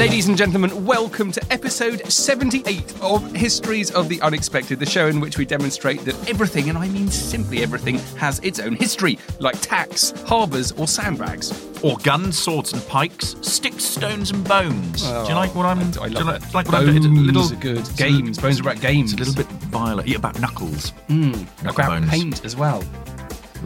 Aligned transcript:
Ladies 0.00 0.28
and 0.28 0.38
gentlemen, 0.38 0.86
welcome 0.86 1.30
to 1.30 1.52
episode 1.52 2.10
78 2.10 3.02
of 3.02 3.36
Histories 3.36 3.90
of 3.90 4.08
the 4.08 4.18
Unexpected, 4.22 4.78
the 4.78 4.86
show 4.86 5.08
in 5.08 5.20
which 5.20 5.36
we 5.36 5.44
demonstrate 5.44 6.00
that 6.06 6.14
everything, 6.26 6.70
and 6.70 6.78
I 6.78 6.88
mean 6.88 7.08
simply 7.08 7.62
everything, 7.62 7.98
has 8.16 8.38
its 8.38 8.60
own 8.60 8.76
history, 8.76 9.18
like 9.40 9.60
tax, 9.60 10.12
harbours, 10.22 10.72
or 10.72 10.88
sandbags. 10.88 11.52
Or 11.82 11.98
guns, 11.98 12.38
swords, 12.38 12.72
and 12.72 12.82
pikes, 12.88 13.36
sticks, 13.42 13.84
stones, 13.84 14.30
and 14.30 14.42
bones. 14.42 15.02
do 15.02 15.08
you 15.08 15.14
oh, 15.14 15.34
like 15.34 15.54
what 15.54 15.66
I'm? 15.66 15.80
I, 15.80 15.82
I 15.82 16.08
do 16.08 16.14
you 16.14 16.24
like, 16.24 16.54
like 16.54 16.66
what 16.68 16.86
bones 16.86 17.04
I'm? 17.04 17.16
A 17.18 17.20
little 17.20 17.52
are 17.52 17.56
good. 17.56 17.86
Games. 17.98 18.38
bones 18.38 18.58
are 18.58 18.62
about 18.62 18.80
games. 18.80 19.12
It's 19.12 19.20
a 19.20 19.24
little 19.24 19.34
bit 19.34 19.52
violent. 19.64 20.08
Yeah, 20.08 20.16
about 20.16 20.40
knuckles. 20.40 20.94
Hmm, 21.08 21.32
Knuckle 21.62 21.70
about 21.72 22.00
bones. 22.00 22.10
paint 22.10 22.44
as 22.46 22.56
well. 22.56 22.82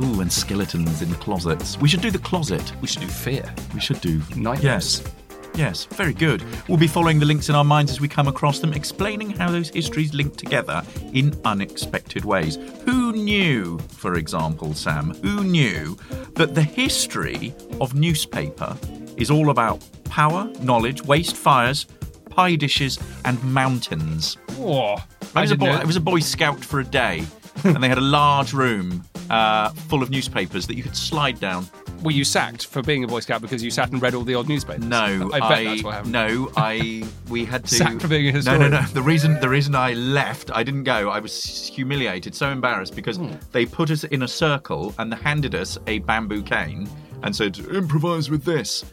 Ooh, 0.03 0.20
and 0.20 0.33
skeletons 0.33 1.01
in 1.01 1.14
closets. 1.14 1.78
We 1.78 1.89
should 1.89 2.01
do 2.01 2.11
the 2.11 2.19
closet. 2.19 2.73
We 2.80 2.89
should 2.89 3.03
do 3.03 3.08
fear. 3.08 3.55
We 3.73 3.78
should 3.78 4.01
do 4.01 4.20
Nightmares. 4.34 4.64
Yes. 5.05 5.14
Yes, 5.56 5.84
very 5.84 6.12
good. 6.12 6.42
We'll 6.69 6.78
be 6.78 6.88
following 6.88 7.20
the 7.20 7.27
links 7.27 7.48
in 7.48 7.55
our 7.55 7.64
minds 7.64 7.92
as 7.92 8.00
we 8.00 8.08
come 8.08 8.27
across 8.27 8.58
them, 8.58 8.72
explaining 8.72 9.30
how 9.30 9.50
those 9.50 9.69
histories 9.69 10.12
link 10.12 10.36
together 10.36 10.83
in 11.12 11.38
unexpected 11.44 12.24
ways. 12.24 12.56
Who 12.84 13.12
knew, 13.12 13.78
for 13.88 14.14
example, 14.16 14.74
Sam, 14.74 15.14
who 15.22 15.44
knew 15.44 15.96
that 16.34 16.55
the 16.56 16.62
history 16.62 17.55
of 17.80 17.94
newspaper 17.94 18.77
is 19.16 19.30
all 19.30 19.50
about 19.50 19.80
power, 20.05 20.50
knowledge, 20.61 21.02
waste 21.02 21.36
fires, 21.36 21.86
pie 22.30 22.56
dishes, 22.56 22.98
and 23.24 23.42
mountains? 23.44 24.36
Oh, 24.58 24.96
I 24.96 25.05
I 25.36 25.41
was, 25.42 25.50
a 25.52 25.56
boy. 25.56 25.66
I 25.66 25.84
was 25.84 25.96
a 25.96 26.00
boy 26.00 26.18
scout 26.18 26.64
for 26.64 26.80
a 26.80 26.84
day, 26.84 27.24
and 27.64 27.80
they 27.83 27.89
had 27.89 27.98
a 27.98 28.02
large 28.02 28.52
room 28.52 29.05
uh, 29.30 29.70
full 29.70 30.02
of 30.02 30.11
newspapers 30.11 30.66
that 30.66 30.77
you 30.77 30.83
could 30.83 30.96
slide 30.96 31.39
down. 31.39 31.68
Were 32.05 32.10
you 32.12 32.22
sacked 32.24 32.66
for 32.66 32.83
being 32.83 33.02
a 33.02 33.06
Boy 33.06 33.20
Scout 33.20 33.41
because 33.41 33.64
you 33.64 33.70
sat 33.70 33.91
and 33.91 34.00
read 34.02 34.14
all 34.14 34.22
the 34.24 34.34
old 34.34 34.47
newspapers? 34.48 34.84
No, 34.84 35.30
I 35.33 35.41
bet 35.41 35.64
that's 35.64 35.83
what 35.83 35.94
happened. 35.94 36.12
No, 36.12 36.52
I 36.56 37.02
we 37.28 37.44
had 37.46 37.64
to 37.69 37.74
Sacked 37.74 38.02
for 38.02 38.08
being 38.08 38.28
a 38.28 38.33
No, 38.33 38.36
historian. 38.36 38.61
no, 38.61 38.69
no. 38.69 38.80
no. 38.83 38.86
The 38.88 39.02
reason 39.02 39.41
the 39.41 39.48
reason 39.48 39.74
I 39.74 39.94
left, 39.94 40.50
I 40.55 40.62
didn't 40.62 40.84
go. 40.84 41.08
I 41.08 41.19
was 41.19 41.42
humiliated, 41.66 42.34
so 42.34 42.50
embarrassed 42.50 42.94
because 42.94 43.16
Hmm. 43.16 43.33
they 43.52 43.64
put 43.66 43.91
us 43.91 44.05
in 44.05 44.22
a 44.22 44.28
circle 44.28 44.94
and 44.98 45.12
handed 45.14 45.55
us 45.55 45.78
a 45.86 46.00
bamboo 46.00 46.42
cane 46.42 46.88
and 47.22 47.34
said, 47.34 47.58
"Improvise 47.58 48.28
with 48.30 48.44
this." 48.44 48.84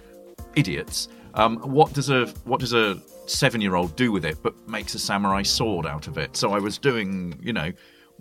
Idiots. 0.56 1.09
Um, 1.34 1.58
what 1.58 1.94
does 1.94 2.09
a 2.09 2.28
what 2.46 2.59
does 2.62 2.73
a 2.73 2.98
seven 3.25 3.62
year 3.62 3.75
old 3.75 3.96
do 3.96 4.12
with 4.12 4.23
it? 4.25 4.38
But 4.42 4.53
makes 4.70 4.96
a 4.96 5.00
samurai 5.00 5.44
sword 5.44 5.86
out 5.86 6.08
of 6.08 6.18
it. 6.18 6.38
So 6.38 6.53
I 6.53 6.59
was 6.59 6.78
doing, 6.78 7.38
you 7.42 7.52
know. 7.53 7.72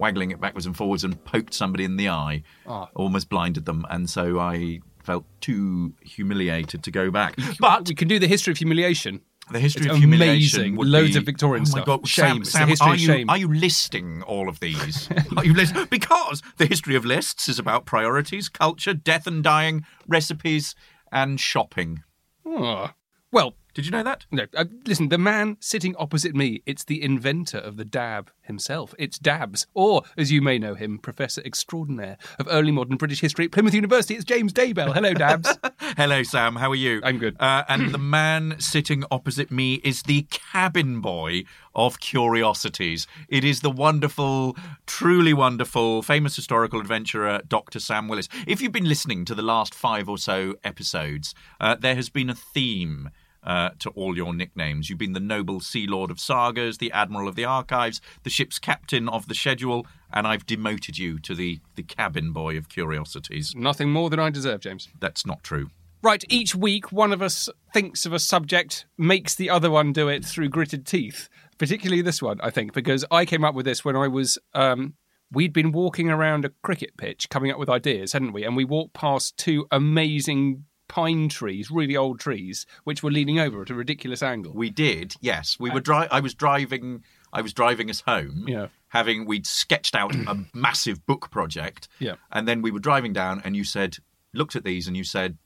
Waggling 0.00 0.30
it 0.30 0.40
backwards 0.40 0.66
and 0.66 0.76
forwards 0.76 1.04
and 1.04 1.22
poked 1.24 1.52
somebody 1.54 1.84
in 1.84 1.96
the 1.96 2.08
eye, 2.08 2.42
Ah. 2.66 2.88
almost 2.96 3.28
blinded 3.28 3.66
them, 3.66 3.84
and 3.90 4.08
so 4.08 4.40
I 4.40 4.80
felt 5.04 5.24
too 5.40 5.92
humiliated 6.02 6.82
to 6.84 6.90
go 6.90 7.10
back. 7.10 7.34
But 7.60 7.88
we 7.88 7.94
can 7.94 8.08
do 8.08 8.18
the 8.18 8.26
history 8.26 8.50
of 8.52 8.58
humiliation. 8.58 9.20
the 9.52 9.58
history 9.58 9.86
It's 9.86 9.92
of 9.94 9.98
humiliation 9.98 10.60
amazing. 10.60 10.76
Loads 10.76 11.12
be- 11.14 11.18
of 11.18 11.24
Victorian 11.26 11.62
oh 11.62 11.70
stuff. 11.70 11.84
God. 11.86 12.06
Shame. 12.08 12.44
Sam, 12.44 12.74
Sam, 12.76 12.88
are 12.88 12.94
you 12.96 13.24
are 13.28 13.36
you 13.36 13.52
listing 13.52 14.22
all 14.22 14.48
of 14.48 14.60
these? 14.60 15.08
are 15.36 15.44
you 15.44 15.54
list- 15.54 15.74
because 15.90 16.40
the 16.56 16.66
history 16.66 16.94
of 16.94 17.04
lists 17.04 17.48
is 17.48 17.58
about 17.58 17.84
priorities, 17.84 18.48
culture, 18.48 18.94
death 18.94 19.26
and 19.26 19.42
dying, 19.42 19.84
recipes, 20.06 20.74
and 21.12 21.40
shopping. 21.40 22.04
Oh. 22.46 22.90
Well, 23.32 23.56
Did 23.74 23.86
you 23.86 23.92
know 23.92 24.02
that? 24.02 24.26
no. 24.30 24.46
Uh, 24.56 24.64
listen, 24.86 25.08
the 25.08 25.18
man 25.18 25.56
sitting 25.60 25.94
opposite 25.96 26.34
me, 26.34 26.62
it's 26.66 26.84
the 26.84 27.02
inventor 27.02 27.58
of 27.58 27.76
the 27.76 27.84
dab 27.84 28.30
himself. 28.42 28.94
It's 28.98 29.18
Dabs, 29.18 29.66
or 29.74 30.02
as 30.16 30.32
you 30.32 30.42
may 30.42 30.58
know 30.58 30.74
him, 30.74 30.98
Professor 30.98 31.40
Extraordinaire 31.44 32.18
of 32.38 32.48
early 32.50 32.72
modern 32.72 32.96
British 32.96 33.20
history 33.20 33.44
at 33.44 33.52
Plymouth 33.52 33.74
University. 33.74 34.14
It's 34.14 34.24
James 34.24 34.52
Daybell. 34.52 34.92
Hello, 34.92 35.14
Dabs. 35.14 35.56
Hello, 35.96 36.22
Sam. 36.22 36.56
How 36.56 36.70
are 36.70 36.76
you? 36.76 37.00
I'm 37.04 37.18
good. 37.18 37.36
Uh, 37.40 37.62
and 37.68 37.92
the 37.92 37.98
man 37.98 38.56
sitting 38.58 39.04
opposite 39.10 39.50
me 39.50 39.74
is 39.84 40.02
the 40.02 40.26
cabin 40.30 41.00
boy 41.00 41.44
of 41.74 42.00
curiosities. 42.00 43.06
It 43.28 43.44
is 43.44 43.60
the 43.60 43.70
wonderful, 43.70 44.56
truly 44.86 45.32
wonderful, 45.32 46.02
famous 46.02 46.34
historical 46.34 46.80
adventurer, 46.80 47.40
Dr. 47.46 47.78
Sam 47.78 48.08
Willis. 48.08 48.28
If 48.46 48.60
you've 48.60 48.72
been 48.72 48.88
listening 48.88 49.24
to 49.26 49.34
the 49.34 49.42
last 49.42 49.74
five 49.74 50.08
or 50.08 50.18
so 50.18 50.54
episodes, 50.64 51.34
uh, 51.60 51.76
there 51.76 51.94
has 51.94 52.08
been 52.08 52.28
a 52.30 52.34
theme. 52.34 53.10
Uh, 53.42 53.70
to 53.78 53.88
all 53.90 54.18
your 54.18 54.34
nicknames. 54.34 54.90
You've 54.90 54.98
been 54.98 55.14
the 55.14 55.18
noble 55.18 55.60
Sea 55.60 55.86
Lord 55.86 56.10
of 56.10 56.20
Sagas, 56.20 56.76
the 56.76 56.92
Admiral 56.92 57.26
of 57.26 57.36
the 57.36 57.46
Archives, 57.46 57.98
the 58.22 58.28
ship's 58.28 58.58
captain 58.58 59.08
of 59.08 59.28
the 59.28 59.34
schedule, 59.34 59.86
and 60.12 60.26
I've 60.26 60.44
demoted 60.44 60.98
you 60.98 61.18
to 61.20 61.34
the, 61.34 61.58
the 61.74 61.82
cabin 61.82 62.32
boy 62.32 62.58
of 62.58 62.68
curiosities. 62.68 63.54
Nothing 63.56 63.90
more 63.92 64.10
than 64.10 64.20
I 64.20 64.28
deserve, 64.28 64.60
James. 64.60 64.88
That's 65.00 65.24
not 65.24 65.42
true. 65.42 65.70
Right, 66.02 66.22
each 66.28 66.54
week 66.54 66.92
one 66.92 67.12
of 67.14 67.22
us 67.22 67.48
thinks 67.72 68.04
of 68.04 68.12
a 68.12 68.18
subject, 68.18 68.84
makes 68.98 69.34
the 69.34 69.48
other 69.48 69.70
one 69.70 69.94
do 69.94 70.08
it 70.08 70.22
through 70.22 70.50
gritted 70.50 70.86
teeth. 70.86 71.30
Particularly 71.56 72.02
this 72.02 72.20
one, 72.22 72.40
I 72.42 72.50
think, 72.50 72.74
because 72.74 73.06
I 73.10 73.24
came 73.24 73.44
up 73.44 73.54
with 73.54 73.64
this 73.64 73.84
when 73.84 73.96
I 73.96 74.08
was. 74.08 74.38
Um, 74.54 74.94
we'd 75.32 75.52
been 75.52 75.72
walking 75.72 76.10
around 76.10 76.44
a 76.44 76.50
cricket 76.62 76.96
pitch 76.96 77.28
coming 77.28 77.50
up 77.50 77.58
with 77.58 77.68
ideas, 77.68 78.12
hadn't 78.12 78.32
we? 78.32 78.44
And 78.44 78.56
we 78.56 78.64
walked 78.64 78.94
past 78.94 79.36
two 79.36 79.66
amazing 79.70 80.64
pine 80.90 81.28
trees, 81.28 81.70
really 81.70 81.96
old 81.96 82.18
trees, 82.18 82.66
which 82.82 83.00
were 83.02 83.12
leaning 83.12 83.38
over 83.38 83.62
at 83.62 83.70
a 83.70 83.74
ridiculous 83.74 84.24
angle. 84.24 84.52
We 84.52 84.70
did, 84.70 85.14
yes. 85.20 85.56
We 85.58 85.70
were 85.70 85.76
uh, 85.76 85.80
dri- 85.80 86.08
I 86.10 86.18
was 86.18 86.34
driving. 86.34 87.04
I 87.32 87.42
was 87.42 87.52
driving 87.52 87.88
us 87.88 88.00
home. 88.00 88.46
Yeah. 88.48 88.66
Having 88.88 89.26
we'd 89.26 89.46
sketched 89.46 89.94
out 89.94 90.12
a 90.14 90.44
massive 90.52 91.06
book 91.06 91.30
project. 91.30 91.86
Yeah. 92.00 92.16
And 92.32 92.48
then 92.48 92.60
we 92.60 92.72
were 92.72 92.80
driving 92.80 93.12
down, 93.12 93.40
and 93.44 93.56
you 93.56 93.62
said, 93.62 93.98
looked 94.34 94.56
at 94.56 94.64
these, 94.64 94.88
and 94.88 94.96
you 94.96 95.04
said, 95.04 95.38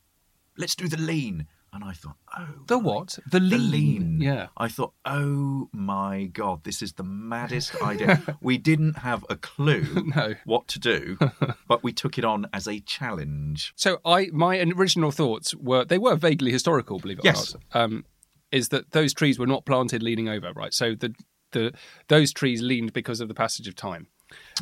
"Let's 0.56 0.74
do 0.74 0.88
the 0.88 0.96
lean." 0.96 1.46
And 1.74 1.82
I 1.82 1.92
thought, 1.92 2.16
oh, 2.38 2.46
The 2.68 2.78
what? 2.78 3.18
The 3.30 3.40
lean. 3.40 3.50
the 3.50 3.58
lean. 3.58 4.20
Yeah. 4.20 4.46
I 4.56 4.68
thought, 4.68 4.92
oh 5.04 5.68
my 5.72 6.24
god, 6.32 6.62
this 6.62 6.80
is 6.82 6.92
the 6.92 7.02
maddest 7.02 7.74
idea. 7.82 8.22
we 8.40 8.58
didn't 8.58 8.98
have 8.98 9.24
a 9.28 9.34
clue 9.36 10.04
No. 10.16 10.34
what 10.44 10.68
to 10.68 10.78
do, 10.78 11.18
but 11.68 11.82
we 11.82 11.92
took 11.92 12.16
it 12.16 12.24
on 12.24 12.46
as 12.52 12.68
a 12.68 12.78
challenge. 12.80 13.72
So 13.76 13.98
I, 14.04 14.28
my 14.32 14.60
original 14.60 15.10
thoughts 15.10 15.52
were 15.56 15.84
they 15.84 15.98
were 15.98 16.14
vaguely 16.16 16.52
historical, 16.52 16.98
believe 17.00 17.18
it 17.18 17.24
Yes. 17.24 17.54
or 17.54 17.58
not. 17.74 17.82
Um, 17.84 18.04
is 18.52 18.68
that 18.68 18.92
those 18.92 19.12
trees 19.12 19.36
were 19.38 19.46
not 19.48 19.64
planted 19.66 20.00
leaning 20.00 20.28
over, 20.28 20.52
right? 20.52 20.72
So 20.72 20.94
the 20.94 21.12
the 21.50 21.72
those 22.08 22.32
trees 22.32 22.62
leaned 22.62 22.92
because 22.92 23.20
of 23.20 23.26
the 23.28 23.34
passage 23.34 23.66
of 23.66 23.74
time. 23.74 24.06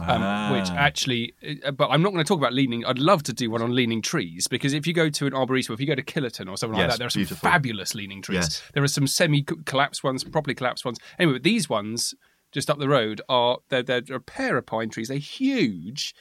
Um, 0.00 0.52
Which 0.52 0.68
Ah. 0.70 0.76
actually, 0.76 1.34
uh, 1.64 1.70
but 1.70 1.88
I'm 1.88 2.00
not 2.02 2.12
going 2.12 2.24
to 2.24 2.28
talk 2.28 2.38
about 2.38 2.52
leaning. 2.54 2.84
I'd 2.84 2.98
love 2.98 3.22
to 3.24 3.32
do 3.32 3.50
one 3.50 3.60
on 3.62 3.74
leaning 3.74 4.00
trees 4.00 4.48
because 4.48 4.72
if 4.72 4.86
you 4.86 4.94
go 4.94 5.10
to 5.10 5.26
an 5.26 5.34
arboretum, 5.34 5.74
if 5.74 5.80
you 5.80 5.86
go 5.86 5.94
to 5.94 6.02
Killerton 6.02 6.48
or 6.50 6.56
something 6.56 6.78
like 6.78 6.88
that, 6.90 6.98
there 6.98 7.06
are 7.06 7.10
some 7.10 7.20
beautiful. 7.20 7.48
fabulous 7.50 7.94
leaning 7.94 8.22
trees. 8.22 8.36
Yes. 8.36 8.62
There 8.72 8.82
are 8.82 8.88
some 8.88 9.06
semi-collapsed 9.06 10.02
ones, 10.02 10.24
properly 10.24 10.54
collapsed 10.54 10.84
ones. 10.84 10.98
Anyway, 11.18 11.34
but 11.34 11.42
these 11.42 11.68
ones 11.68 12.14
just 12.52 12.70
up 12.70 12.78
the 12.78 12.88
road 12.88 13.20
are 13.28 13.58
they're, 13.68 13.82
they're 13.82 14.02
a 14.10 14.20
pair 14.20 14.56
of 14.56 14.66
pine 14.66 14.88
trees. 14.90 15.08
They're 15.08 15.18
huge, 15.18 16.14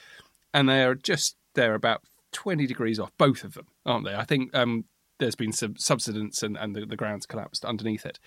and 0.54 0.68
they're 0.68 0.96
just 0.96 1.36
they're 1.54 1.76
about 1.76 2.02
20 2.34 2.66
degrees 2.68 3.00
off, 3.00 3.12
both 3.18 3.44
of 3.44 3.54
them, 3.54 3.68
aren't 3.86 4.06
they? 4.06 4.16
I 4.16 4.24
think 4.24 4.56
um, 4.56 4.86
there's 5.22 5.36
been 5.36 5.54
some 5.54 5.78
subsidence 5.78 6.44
and, 6.44 6.58
and 6.58 6.76
the, 6.76 6.86
the 6.86 6.98
ground's 6.98 7.26
collapsed 7.26 7.64
underneath 7.64 8.06
it. 8.06 8.20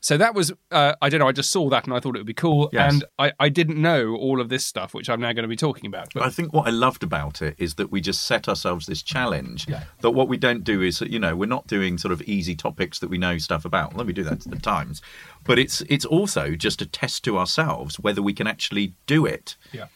So 0.00 0.16
that 0.16 0.34
was, 0.34 0.52
uh, 0.72 0.94
I 1.00 1.08
don't 1.08 1.20
know, 1.20 1.28
I 1.28 1.32
just 1.32 1.50
saw 1.50 1.68
that 1.68 1.84
and 1.84 1.94
I 1.94 2.00
thought 2.00 2.16
it 2.16 2.18
would 2.18 2.26
be 2.26 2.34
cool. 2.34 2.70
Yes. 2.72 2.92
And 2.92 3.04
I, 3.18 3.32
I 3.38 3.48
didn't 3.48 3.80
know 3.80 4.16
all 4.16 4.40
of 4.40 4.48
this 4.48 4.66
stuff, 4.66 4.94
which 4.94 5.08
I'm 5.08 5.20
now 5.20 5.32
going 5.32 5.44
to 5.44 5.48
be 5.48 5.56
talking 5.56 5.86
about. 5.86 6.08
But 6.14 6.24
I 6.24 6.30
think 6.30 6.52
what 6.52 6.66
I 6.66 6.70
loved 6.70 7.04
about 7.04 7.42
it 7.42 7.54
is 7.58 7.74
that 7.74 7.92
we 7.92 8.00
just 8.00 8.24
set 8.24 8.48
ourselves 8.48 8.86
this 8.86 9.02
challenge. 9.02 9.68
Yeah. 9.68 9.84
That 10.00 10.10
what 10.12 10.26
we 10.28 10.36
don't 10.36 10.64
do 10.64 10.82
is, 10.82 11.00
you 11.02 11.18
know, 11.18 11.36
we're 11.36 11.46
not 11.46 11.66
doing 11.66 11.98
sort 11.98 12.12
of 12.12 12.22
easy 12.22 12.56
topics 12.56 12.98
that 12.98 13.10
we 13.10 13.18
know 13.18 13.38
stuff 13.38 13.64
about. 13.64 13.96
Let 13.96 14.06
me 14.06 14.12
do 14.12 14.24
that 14.24 14.46
at 14.46 14.62
times, 14.62 15.02
but 15.44 15.58
it's 15.58 15.82
it's 15.82 16.04
also 16.04 16.56
just 16.56 16.80
a 16.80 16.86
test 16.86 17.22
to 17.24 17.38
ourselves 17.38 18.00
whether 18.00 18.22
we 18.22 18.32
can 18.32 18.46
actually 18.46 18.94
do 19.06 19.26
it. 19.26 19.56
yeah. 19.72 19.86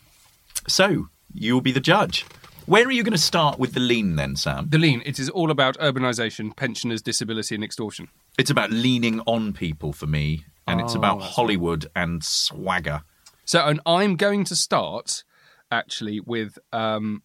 So 0.69 1.09
you'll 1.35 1.61
be 1.63 1.73
the 1.73 1.81
judge. 1.81 2.27
Where 2.67 2.87
are 2.87 2.93
you 2.93 3.03
going 3.03 3.13
to 3.13 3.19
start 3.19 3.59
with 3.59 3.73
the 3.75 3.81
lean 3.81 4.17
then, 4.17 4.37
Sam? 4.37 4.69
The 4.69 4.79
lean, 4.79 5.03
it 5.05 5.19
is 5.19 5.29
all 5.29 5.51
about 5.51 5.77
urbanisation, 5.79 6.55
pensioners, 6.57 7.03
disability, 7.03 7.55
and 7.55 7.65
extortion. 7.65 8.09
It's 8.39 8.51
about 8.51 8.71
leaning 8.71 9.21
on 9.21 9.53
people 9.53 9.93
for 9.93 10.07
me 10.07 10.45
and 10.69 10.81
it's 10.81 10.95
Oh, 10.95 10.99
about 10.99 11.19
that's 11.19 11.27
right. 11.31 11.35
Hollywood 11.35 11.87
and 11.97 12.23
swagger. 12.25 13.03
So, 13.45 13.61
and 13.67 13.81
I'm 13.85 14.17
going 14.17 14.45
to 14.45 14.57
start 14.57 15.25
actually 15.71 16.21
with. 16.21 16.59
Um, 16.73 17.23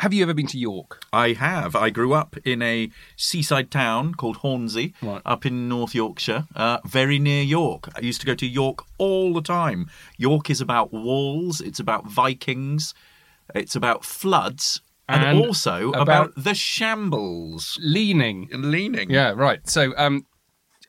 have 0.00 0.12
you 0.12 0.22
ever 0.24 0.34
been 0.34 0.48
to 0.48 0.58
York? 0.58 1.00
I 1.12 1.32
have. 1.34 1.74
I 1.76 1.88
grew 1.90 2.12
up 2.14 2.36
in 2.44 2.60
a 2.62 2.90
seaside 3.16 3.70
town 3.70 4.14
called 4.16 4.38
Hornsea, 4.38 4.92
Right. 5.00 5.22
up 5.24 5.46
in 5.46 5.68
North 5.68 5.94
Yorkshire, 5.94 6.46
uh, 6.56 6.78
very 6.84 7.18
near 7.20 7.42
York. 7.44 7.88
I 7.96 8.00
used 8.00 8.20
to 8.20 8.26
go 8.26 8.34
to 8.34 8.46
York 8.46 8.80
all 8.98 9.32
the 9.32 9.40
time. 9.40 9.88
York 10.18 10.50
is 10.50 10.60
about 10.60 10.92
walls, 10.92 11.60
it's 11.60 11.78
about 11.78 12.06
Vikings, 12.10 12.92
it's 13.54 13.74
about 13.76 14.04
floods, 14.04 14.80
and, 15.08 15.22
And 15.24 15.38
also 15.46 15.90
about- 15.90 16.02
about, 16.02 16.32
the 16.36 16.54
shambles 16.54 17.78
Leaning. 17.82 18.48
leaning. 18.52 19.10
Yeah, 19.10 19.32
right. 19.36 19.66
So, 19.68 19.92
um, 19.96 20.26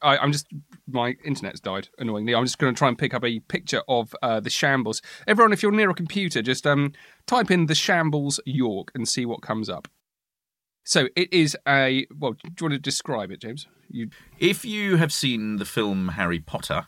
I, 0.02 0.18
I'm 0.18 0.31
just 0.31 0.48
my 0.88 1.16
internet's 1.25 1.60
died 1.60 1.90
annoyingly. 1.98 2.36
I'm 2.36 2.44
just 2.46 2.60
going 2.60 2.74
to 2.74 2.78
try 2.78 2.88
and 2.90 2.98
pick 2.98 3.13
up 3.13 3.24
a 3.24 3.40
picture 3.40 3.81
of 3.88 4.16
uh, 4.22 4.40
the 4.40 4.50
shambles. 4.52 5.02
Everyone, 5.28 5.52
if 5.52 5.63
you're 5.63 5.72
near 5.72 5.90
a 5.90 5.96
computer, 5.96 6.42
just 6.44 6.68
um, 6.68 6.92
type 7.25 7.50
in 7.50 7.66
the 7.66 7.74
shambles 7.75 8.40
York 8.46 8.92
and 8.94 9.07
see 9.07 9.25
what 9.25 9.42
comes 9.42 9.68
up. 9.69 9.88
So 10.84 11.07
it 11.16 11.34
is 11.34 11.57
a 11.68 12.06
well. 12.16 12.34
Do 12.34 12.40
you 12.60 12.66
want 12.66 12.74
to 12.74 12.80
describe 12.80 13.31
it, 13.31 13.42
James? 13.42 13.68
You 13.90 14.10
If 14.38 14.63
you 14.63 14.98
have 14.98 15.12
seen 15.12 15.57
the 15.57 15.66
film 15.66 16.10
Harry 16.10 16.40
Potter 16.40 16.86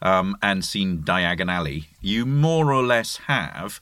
um, 0.00 0.36
and 0.42 0.64
seen 0.64 1.02
Diagon 1.02 1.50
Alley, 1.52 1.88
you 2.00 2.24
more 2.24 2.72
or 2.72 2.82
less 2.82 3.18
have 3.26 3.80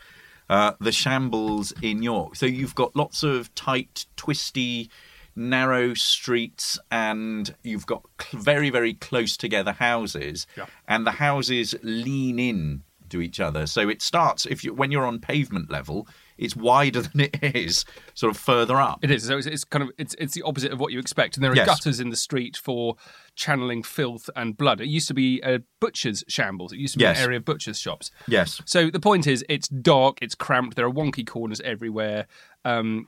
uh, 0.53 0.73
the 0.81 0.93
shambles 0.93 1.73
in 1.81 2.03
York. 2.03 2.37
So 2.37 2.47
you've 2.47 2.75
got 2.75 2.95
lots 2.95 3.23
of 3.23 3.53
tight, 3.55 4.07
twisty, 4.17 4.91
narrow 5.35 5.95
streets, 5.95 6.79
and 6.91 7.55
you've 7.63 7.87
got 7.87 8.03
cl- 8.21 8.43
very, 8.43 8.69
very 8.71 8.95
close 8.95 9.37
together 9.37 9.73
houses, 9.73 10.47
Yeah. 10.57 10.67
and 10.87 11.07
the 11.07 11.13
houses 11.13 11.75
lean 11.83 12.39
in 12.39 12.83
to 13.09 13.21
each 13.23 13.41
other. 13.41 13.67
So 13.67 13.89
it 13.89 14.03
starts 14.03 14.45
if 14.47 14.63
you 14.65 14.75
when 14.75 14.91
you're 14.91 15.07
on 15.07 15.19
pavement 15.21 15.71
level, 15.71 16.07
it's 16.45 16.57
wider 16.57 17.03
than 17.03 17.21
it 17.21 17.39
is 17.55 17.85
sort 18.15 18.31
of 18.35 18.37
further 18.41 18.77
up. 18.81 18.99
It 19.03 19.11
is. 19.11 19.25
So 19.27 19.39
it's, 19.39 19.47
it's 19.47 19.65
kind 19.65 19.83
of 19.83 19.91
it's 19.99 20.15
it's 20.19 20.35
the 20.35 20.43
opposite 20.43 20.73
of 20.73 20.81
what 20.81 20.93
you 20.93 20.99
expect. 20.99 21.37
And 21.37 21.45
there 21.45 21.53
are 21.53 21.57
Yes. 21.57 21.67
gutters 21.67 22.01
in 22.01 22.11
the 22.11 22.17
street 22.17 22.57
for 22.57 22.97
channeling 23.37 23.83
filth 23.83 24.29
and 24.37 24.57
blood. 24.57 24.81
It 24.81 24.89
used 24.89 25.09
to 25.09 25.15
be 25.15 25.41
a 25.43 25.61
butcher's 25.81 26.25
shambles. 26.29 26.73
It 26.73 26.79
used 26.79 26.95
to 26.95 26.99
be 26.99 27.05
Yes. 27.05 27.19
an 27.19 27.25
area 27.25 27.39
of 27.39 27.45
butcher's 27.45 27.79
shops. 27.79 28.11
Yes. 28.27 28.61
So 28.67 28.91
the 28.91 29.01
point 29.01 29.27
is, 29.27 29.45
it's 29.49 29.69
dark, 29.69 30.19
it's 30.21 30.35
cramped. 30.35 30.77
There 30.77 30.87
are 30.87 30.91
wonky 30.93 31.27
corners 31.27 31.61
everywhere. 31.63 32.27
Um, 32.65 33.07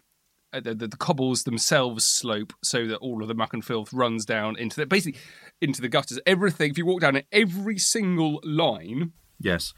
uh, 0.52 0.60
the, 0.60 0.74
the, 0.74 0.86
the 0.86 0.96
cobbles 0.96 1.42
themselves 1.42 2.04
slope 2.04 2.52
so 2.62 2.86
that 2.86 2.98
all 2.98 3.22
of 3.22 3.28
the 3.28 3.34
muck 3.34 3.52
and 3.52 3.64
filth 3.64 3.92
runs 3.92 4.24
down 4.24 4.56
into 4.56 4.76
the 4.76 4.86
basically 4.86 5.20
into 5.60 5.80
the 5.82 5.88
gutters. 5.88 6.20
Everything. 6.26 6.70
If 6.70 6.78
you 6.78 6.86
walk 6.86 7.00
down 7.00 7.16
it, 7.16 7.26
every 7.32 7.76
single 7.78 8.40
line 8.44 9.12
Yes. 9.40 9.72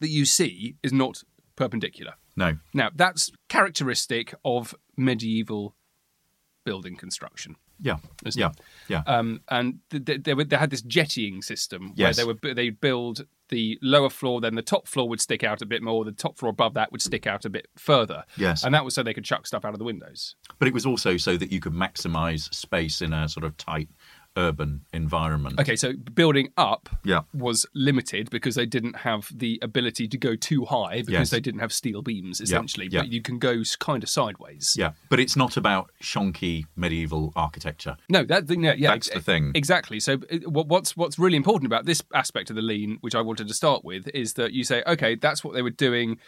that 0.00 0.08
you 0.08 0.24
see 0.24 0.76
is 0.82 0.92
not 0.92 1.22
perpendicular. 1.56 2.14
No. 2.36 2.56
Now, 2.72 2.90
that's 2.94 3.30
characteristic 3.48 4.34
of 4.44 4.74
medieval 4.96 5.74
building 6.64 6.96
construction. 6.96 7.56
Yeah. 7.80 7.96
Yeah. 8.24 8.50
it? 8.50 8.60
Yeah. 8.88 9.02
Um, 9.06 9.40
and 9.48 9.80
th- 9.90 10.04
th- 10.04 10.22
they, 10.22 10.34
were, 10.34 10.44
they 10.44 10.56
had 10.56 10.70
this 10.70 10.82
jettying 10.82 11.42
system 11.42 11.92
Yes. 11.96 12.16
where 12.16 12.24
they 12.24 12.48
would 12.48 12.56
they'd 12.56 12.80
build 12.80 13.26
the 13.48 13.76
lower 13.82 14.08
floor, 14.08 14.40
then 14.40 14.54
the 14.54 14.62
top 14.62 14.86
floor 14.86 15.08
would 15.08 15.20
stick 15.20 15.42
out 15.42 15.60
a 15.60 15.66
bit 15.66 15.82
more, 15.82 16.04
the 16.04 16.12
top 16.12 16.38
floor 16.38 16.50
above 16.50 16.74
that 16.74 16.92
would 16.92 17.02
stick 17.02 17.26
out 17.26 17.44
a 17.44 17.50
bit 17.50 17.66
further. 17.76 18.24
Yes. 18.36 18.64
And 18.64 18.72
that 18.74 18.84
was 18.84 18.94
so 18.94 19.02
they 19.02 19.12
could 19.12 19.24
chuck 19.24 19.46
stuff 19.46 19.64
out 19.64 19.72
of 19.72 19.78
the 19.78 19.84
windows. 19.84 20.36
But 20.60 20.68
it 20.68 20.74
was 20.74 20.86
also 20.86 21.16
so 21.16 21.36
that 21.36 21.50
you 21.50 21.58
could 21.60 21.72
maximize 21.74 22.52
space 22.54 23.02
in 23.02 23.12
a 23.12 23.28
sort 23.28 23.44
of 23.44 23.56
tight 23.56 23.88
urban 24.36 24.82
environment. 24.92 25.60
Okay, 25.60 25.76
so 25.76 25.92
building 26.14 26.48
up 26.56 26.88
Yeah. 27.04 27.20
was 27.34 27.66
limited 27.74 28.30
because 28.30 28.54
they 28.54 28.66
didn't 28.66 28.96
have 28.96 29.30
the 29.34 29.58
ability 29.62 30.08
to 30.08 30.18
go 30.18 30.36
too 30.36 30.64
high 30.64 30.98
because 31.00 31.12
Yes. 31.12 31.30
they 31.30 31.40
didn't 31.40 31.60
have 31.60 31.72
steel 31.72 32.02
beams, 32.02 32.40
essentially. 32.40 32.88
yeah. 32.90 33.00
But 33.02 33.12
you 33.12 33.20
can 33.22 33.38
go 33.38 33.62
kind 33.78 34.02
of 34.02 34.08
sideways. 34.08 34.74
Yeah, 34.78 34.92
but 35.10 35.20
it's 35.20 35.36
not 35.36 35.56
about 35.56 35.90
shonky 36.02 36.64
medieval 36.76 37.32
architecture. 37.36 37.96
No, 38.08 38.24
that 38.24 38.46
thing, 38.46 38.64
yeah, 38.64 38.74
yeah, 38.76 38.90
That's 38.92 39.10
the 39.10 39.20
thing. 39.20 39.52
Exactly. 39.54 40.00
So, 40.00 40.14
uh, 40.14 40.38
what's 40.50 40.96
what's 40.96 41.18
really 41.18 41.36
important 41.36 41.66
about 41.66 41.84
this 41.86 42.02
aspect 42.14 42.50
of 42.50 42.56
the 42.56 42.62
lean, 42.62 42.98
which 43.00 43.14
I 43.14 43.20
wanted 43.20 43.48
to 43.48 43.54
start 43.54 43.84
with, 43.84 44.08
is 44.14 44.34
that 44.34 44.52
you 44.52 44.64
say, 44.64 44.82
okay, 44.86 45.14
that's 45.14 45.44
what 45.44 45.54
they 45.54 45.62
were 45.62 45.70
doing. 45.70 46.18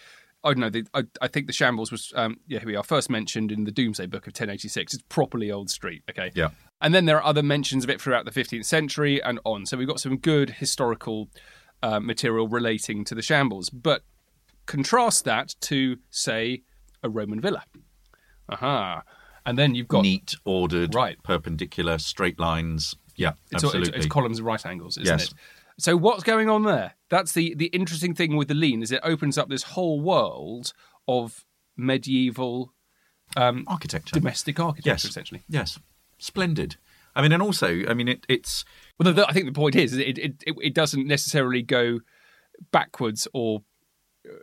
I 0.44 0.48
don't 0.52 0.60
know. 0.60 0.70
The, 0.70 0.86
I, 0.94 1.02
I 1.22 1.28
think 1.28 1.46
the 1.46 1.52
shambles 1.52 1.90
was, 1.90 2.12
um, 2.14 2.38
yeah, 2.46 2.58
here 2.58 2.68
we 2.68 2.76
are, 2.76 2.82
first 2.82 3.08
mentioned 3.08 3.50
in 3.50 3.64
the 3.64 3.70
Domesday 3.70 4.06
Book 4.06 4.26
of 4.26 4.32
1086. 4.32 4.94
It's 4.94 5.02
properly 5.08 5.50
old 5.50 5.70
street. 5.70 6.02
Okay. 6.10 6.30
Yeah. 6.34 6.50
And 6.82 6.94
then 6.94 7.06
there 7.06 7.16
are 7.16 7.24
other 7.24 7.42
mentions 7.42 7.82
of 7.82 7.88
it 7.90 8.00
throughout 8.00 8.26
the 8.26 8.30
15th 8.30 8.66
century 8.66 9.22
and 9.22 9.40
on. 9.44 9.64
So 9.64 9.76
we've 9.78 9.88
got 9.88 10.00
some 10.00 10.18
good 10.18 10.50
historical 10.50 11.30
uh, 11.82 11.98
material 11.98 12.46
relating 12.46 13.04
to 13.06 13.14
the 13.14 13.22
shambles. 13.22 13.70
But 13.70 14.02
contrast 14.66 15.24
that 15.24 15.54
to, 15.62 15.96
say, 16.10 16.62
a 17.02 17.08
Roman 17.08 17.40
villa. 17.40 17.64
Aha. 18.48 19.02
And 19.46 19.58
then 19.58 19.74
you've 19.74 19.88
got 19.88 20.02
Neat, 20.02 20.34
ordered, 20.44 20.94
Right. 20.94 21.22
perpendicular, 21.22 21.98
straight 21.98 22.38
lines. 22.38 22.94
Yeah, 23.16 23.32
It's, 23.50 23.62
all- 23.64 23.68
absolutely. 23.70 23.96
it's, 23.96 24.06
it's 24.06 24.12
columns 24.12 24.38
and 24.38 24.46
right 24.46 24.64
angles, 24.66 24.96
isn't 24.98 25.06
Yes. 25.18 25.28
it? 25.28 25.34
So 25.78 25.96
what's 25.96 26.22
going 26.22 26.48
on 26.48 26.62
there? 26.62 26.94
That's 27.14 27.30
the 27.32 27.54
the 27.54 27.66
interesting 27.66 28.12
thing 28.12 28.36
with 28.36 28.48
the 28.48 28.54
lean 28.54 28.82
is 28.82 28.90
it 28.90 28.98
opens 29.04 29.38
up 29.38 29.48
this 29.48 29.62
whole 29.62 30.00
world 30.00 30.72
of 31.06 31.44
medieval 31.76 32.72
um, 33.36 33.64
architecture. 33.68 34.18
domestic 34.18 34.58
architecture, 34.58 34.90
yes, 34.90 35.04
essentially. 35.04 35.44
Yes, 35.48 35.78
splendid. 36.18 36.74
I 37.14 37.22
mean, 37.22 37.30
and 37.30 37.40
also, 37.40 37.82
I 37.86 37.94
mean, 37.94 38.08
it, 38.08 38.26
it's 38.28 38.64
Well, 38.98 39.12
the, 39.12 39.28
I 39.28 39.32
think 39.32 39.46
the 39.46 39.52
point 39.52 39.76
is 39.76 39.96
it, 39.96 40.18
it 40.18 40.42
it 40.44 40.74
doesn't 40.74 41.06
necessarily 41.06 41.62
go 41.62 42.00
backwards 42.72 43.28
or 43.32 43.62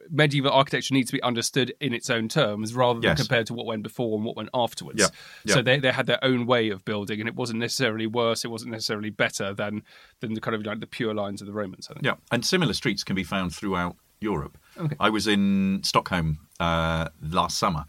medieval 0.10 0.52
architecture 0.52 0.94
needs 0.94 1.10
to 1.10 1.18
be 1.18 1.24
understood 1.24 1.74
in 1.80 1.94
its 1.94 2.10
own 2.10 2.28
terms 2.28 2.74
rather 2.74 3.00
than 3.00 3.10
Yes. 3.10 3.20
compared 3.20 3.48
to 3.48 3.54
what 3.54 3.66
went 3.66 3.84
before 3.84 4.16
and 4.16 4.26
what 4.26 4.36
went 4.36 4.50
afterwards. 4.54 5.00
Yeah, 5.00 5.08
yeah. 5.46 5.54
So 5.56 5.62
they, 5.62 5.80
they 5.80 5.92
had 5.92 6.06
their 6.06 6.24
own 6.24 6.46
way 6.46 6.70
of 6.70 6.86
building, 6.86 7.20
and 7.20 7.28
it 7.28 7.36
wasn't 7.36 7.60
necessarily 7.60 8.08
worse. 8.08 8.46
It 8.46 8.50
wasn't 8.50 8.72
necessarily 8.72 9.10
better 9.10 9.54
than 9.54 9.84
than 10.20 10.34
the 10.34 10.42
kind 10.42 10.56
of 10.56 10.64
like 10.66 10.80
the 10.80 10.88
pure 10.88 11.14
lines 11.14 11.42
of 11.42 11.48
the 11.48 11.54
Romans. 11.54 11.88
I 11.90 11.94
think. 11.94 12.06
yeah, 12.06 12.16
and 12.32 12.46
similar 12.46 12.74
streets 12.74 13.04
can 13.04 13.16
be 13.16 13.24
found 13.24 13.54
throughout 13.56 13.96
Europe. 14.20 14.58
Okay. 14.78 14.96
I 15.00 15.10
was 15.10 15.26
in 15.28 15.82
Stockholm 15.84 16.40
uh, 16.60 17.10
last 17.22 17.58
summer 17.58 17.86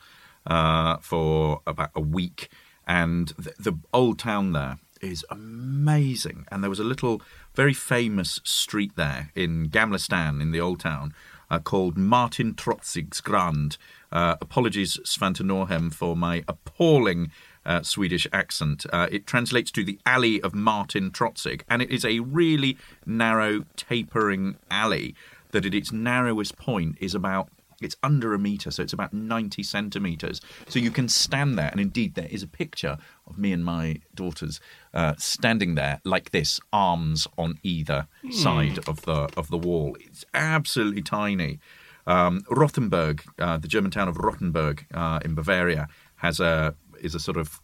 uh, 0.46 0.96
for 0.98 1.60
about 1.66 1.90
a 1.94 2.00
week, 2.00 2.48
and 2.86 3.28
the, 3.38 3.52
the 3.58 3.78
old 3.92 4.18
town 4.18 4.52
there 4.52 4.78
is 5.02 5.24
amazing. 5.30 6.46
And 6.50 6.62
there 6.62 6.70
was 6.70 6.78
a 6.80 6.84
little, 6.84 7.20
very 7.54 7.74
famous 7.74 8.40
street 8.44 8.92
there 8.96 9.30
in 9.34 9.68
Gamla 9.68 9.98
Stan 10.00 10.40
in 10.40 10.52
the 10.52 10.60
old 10.60 10.80
town 10.80 11.12
uh, 11.52 11.58
called 11.58 11.98
Martin 11.98 12.54
Trotzig's 12.54 13.20
Grand. 13.20 13.76
Uh, 14.10 14.36
apologies, 14.40 14.98
Svante 15.04 15.44
Norhem, 15.44 15.92
for 15.92 16.16
my 16.16 16.42
appalling 16.48 17.30
uh, 17.64 17.82
Swedish 17.82 18.26
accent. 18.32 18.86
Uh, 18.92 19.06
it 19.12 19.26
translates 19.26 19.70
to 19.72 19.84
the 19.84 19.98
Alley 20.06 20.40
of 20.40 20.54
Martin 20.54 21.10
Trotzig, 21.10 21.62
and 21.68 21.82
it 21.82 21.90
is 21.90 22.04
a 22.04 22.20
really 22.20 22.78
narrow, 23.04 23.64
tapering 23.76 24.56
alley 24.70 25.14
that 25.50 25.66
at 25.66 25.74
its 25.74 25.92
narrowest 25.92 26.56
point 26.56 26.96
is 27.00 27.14
about 27.14 27.48
it's 27.84 27.96
under 28.02 28.34
a 28.34 28.38
meter, 28.38 28.70
so 28.70 28.82
it's 28.82 28.92
about 28.92 29.12
90 29.12 29.62
centimeters. 29.62 30.40
So 30.68 30.78
you 30.78 30.90
can 30.90 31.08
stand 31.08 31.58
there, 31.58 31.68
and 31.68 31.80
indeed, 31.80 32.14
there 32.14 32.28
is 32.30 32.42
a 32.42 32.46
picture 32.46 32.98
of 33.26 33.38
me 33.38 33.52
and 33.52 33.64
my 33.64 34.00
daughters 34.14 34.60
uh, 34.94 35.14
standing 35.18 35.74
there 35.74 36.00
like 36.04 36.30
this, 36.30 36.60
arms 36.72 37.26
on 37.38 37.58
either 37.62 38.06
side 38.30 38.78
of 38.88 39.02
the 39.02 39.28
of 39.36 39.48
the 39.48 39.58
wall. 39.58 39.96
It's 40.00 40.24
absolutely 40.34 41.02
tiny. 41.02 41.58
Um, 42.06 42.42
Rothenburg, 42.50 43.22
uh, 43.38 43.58
the 43.58 43.68
German 43.68 43.90
town 43.90 44.08
of 44.08 44.16
Rothenburg 44.18 44.86
uh, 44.92 45.20
in 45.24 45.34
Bavaria, 45.34 45.88
has 46.16 46.40
a 46.40 46.74
is 47.00 47.14
a 47.14 47.20
sort 47.20 47.36
of 47.36 47.60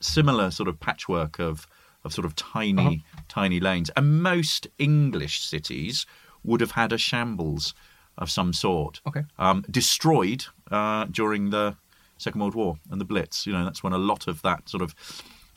similar 0.00 0.50
sort 0.50 0.68
of 0.68 0.78
patchwork 0.80 1.38
of 1.38 1.66
of 2.04 2.12
sort 2.12 2.26
of 2.26 2.36
tiny 2.36 3.04
tiny 3.28 3.60
lanes, 3.60 3.90
and 3.96 4.22
most 4.22 4.66
English 4.78 5.40
cities 5.40 6.06
would 6.42 6.60
have 6.60 6.72
had 6.72 6.92
a 6.92 6.98
shambles 6.98 7.74
of 8.18 8.30
some 8.30 8.52
sort. 8.52 9.00
Okay. 9.06 9.22
Um, 9.38 9.64
destroyed 9.70 10.44
uh, 10.70 11.06
during 11.10 11.50
the 11.50 11.76
Second 12.18 12.40
World 12.40 12.54
War 12.54 12.76
and 12.90 13.00
the 13.00 13.04
Blitz. 13.04 13.46
You 13.46 13.52
know, 13.52 13.64
that's 13.64 13.82
when 13.82 13.92
a 13.92 13.98
lot 13.98 14.26
of 14.28 14.42
that 14.42 14.68
sort 14.68 14.82
of 14.82 14.94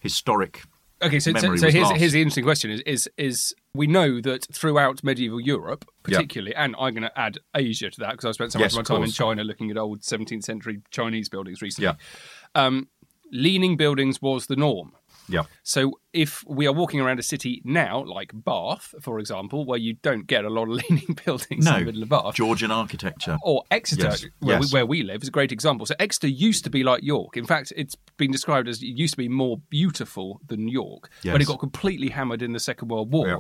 historic. 0.02 0.64
Okay, 1.02 1.20
so, 1.20 1.32
so, 1.34 1.56
so 1.58 1.70
here's, 1.70 1.84
lost. 1.84 1.98
here's 1.98 2.12
the 2.14 2.22
interesting 2.22 2.44
question: 2.44 2.72
is, 2.72 2.82
is 2.82 3.10
is 3.18 3.54
we 3.76 3.86
know 3.86 4.20
that 4.22 4.48
throughout 4.52 5.04
medieval 5.04 5.40
Europe, 5.40 5.86
Yeah. 6.08 6.18
particularly, 6.18 6.56
and 6.56 6.76
I'm 6.80 6.96
going 6.96 7.04
to 7.04 7.20
add 7.20 7.38
Asia 7.56 7.92
to 7.92 8.00
that 8.00 8.12
because 8.14 8.26
I 8.26 8.32
spent 8.32 8.52
so 8.54 8.58
much 8.60 8.72
Yes, 8.74 8.78
of 8.78 8.90
my 8.90 8.96
time 8.96 9.04
in. 9.04 9.12
China 9.12 9.44
looking 9.44 9.70
at 9.70 9.78
old 9.78 10.02
17th 10.02 10.44
century 10.44 10.82
Chinese 10.90 11.30
buildings 11.30 11.62
recently. 11.62 11.86
Yeah. 11.90 12.66
Um, 12.66 12.88
leaning 13.32 13.78
buildings 13.78 14.22
was 14.24 14.48
the 14.48 14.56
norm. 14.56 14.94
Yeah. 15.29 15.43
So 15.63 16.00
if 16.13 16.43
we 16.48 16.65
are 16.67 16.74
walking 16.74 17.00
around 17.00 17.19
a 17.19 17.24
city 17.24 17.62
now, 17.65 18.03
like 18.03 18.31
Bath, 18.34 18.93
for 19.01 19.19
example, 19.19 19.65
where 19.65 19.77
you 19.77 19.93
don't 20.01 20.25
get 20.25 20.46
a 20.46 20.50
lot 20.50 20.63
of 20.63 20.69
leaning 20.89 21.17
buildings 21.25 21.65
No. 21.65 21.74
in 21.74 21.79
the 21.79 21.86
middle 21.86 22.03
of 22.03 22.10
Bath, 22.10 22.36
Georgian 22.36 22.72
architecture. 22.72 23.38
or 23.43 23.63
Exeter, 23.72 24.03
Yes, 24.03 24.25
where, 24.39 24.60
yes. 24.62 24.72
We, 24.72 24.77
where 24.77 24.86
we 24.86 25.03
live, 25.03 25.22
is 25.22 25.27
a 25.27 25.31
great 25.31 25.51
example. 25.51 25.86
So 25.86 25.96
Exeter 26.00 26.27
used 26.27 26.63
to 26.63 26.69
be 26.69 26.84
like 26.84 27.03
York. 27.03 27.38
In 27.38 27.46
fact, 27.46 27.74
it's 27.75 27.96
been 28.17 28.31
described 28.31 28.67
as 28.67 28.81
it 28.81 28.86
used 28.88 29.13
to 29.13 29.17
be 29.17 29.29
more 29.29 29.57
beautiful 29.69 30.39
than 30.48 30.67
York, 30.67 31.10
but 31.24 31.41
it 31.41 31.46
got 31.46 31.60
completely 31.60 32.10
hammered 32.10 32.41
in 32.41 32.53
the 32.53 32.60
Second 32.60 32.88
World 32.89 33.12
War. 33.12 33.27
Yeah. 33.27 33.39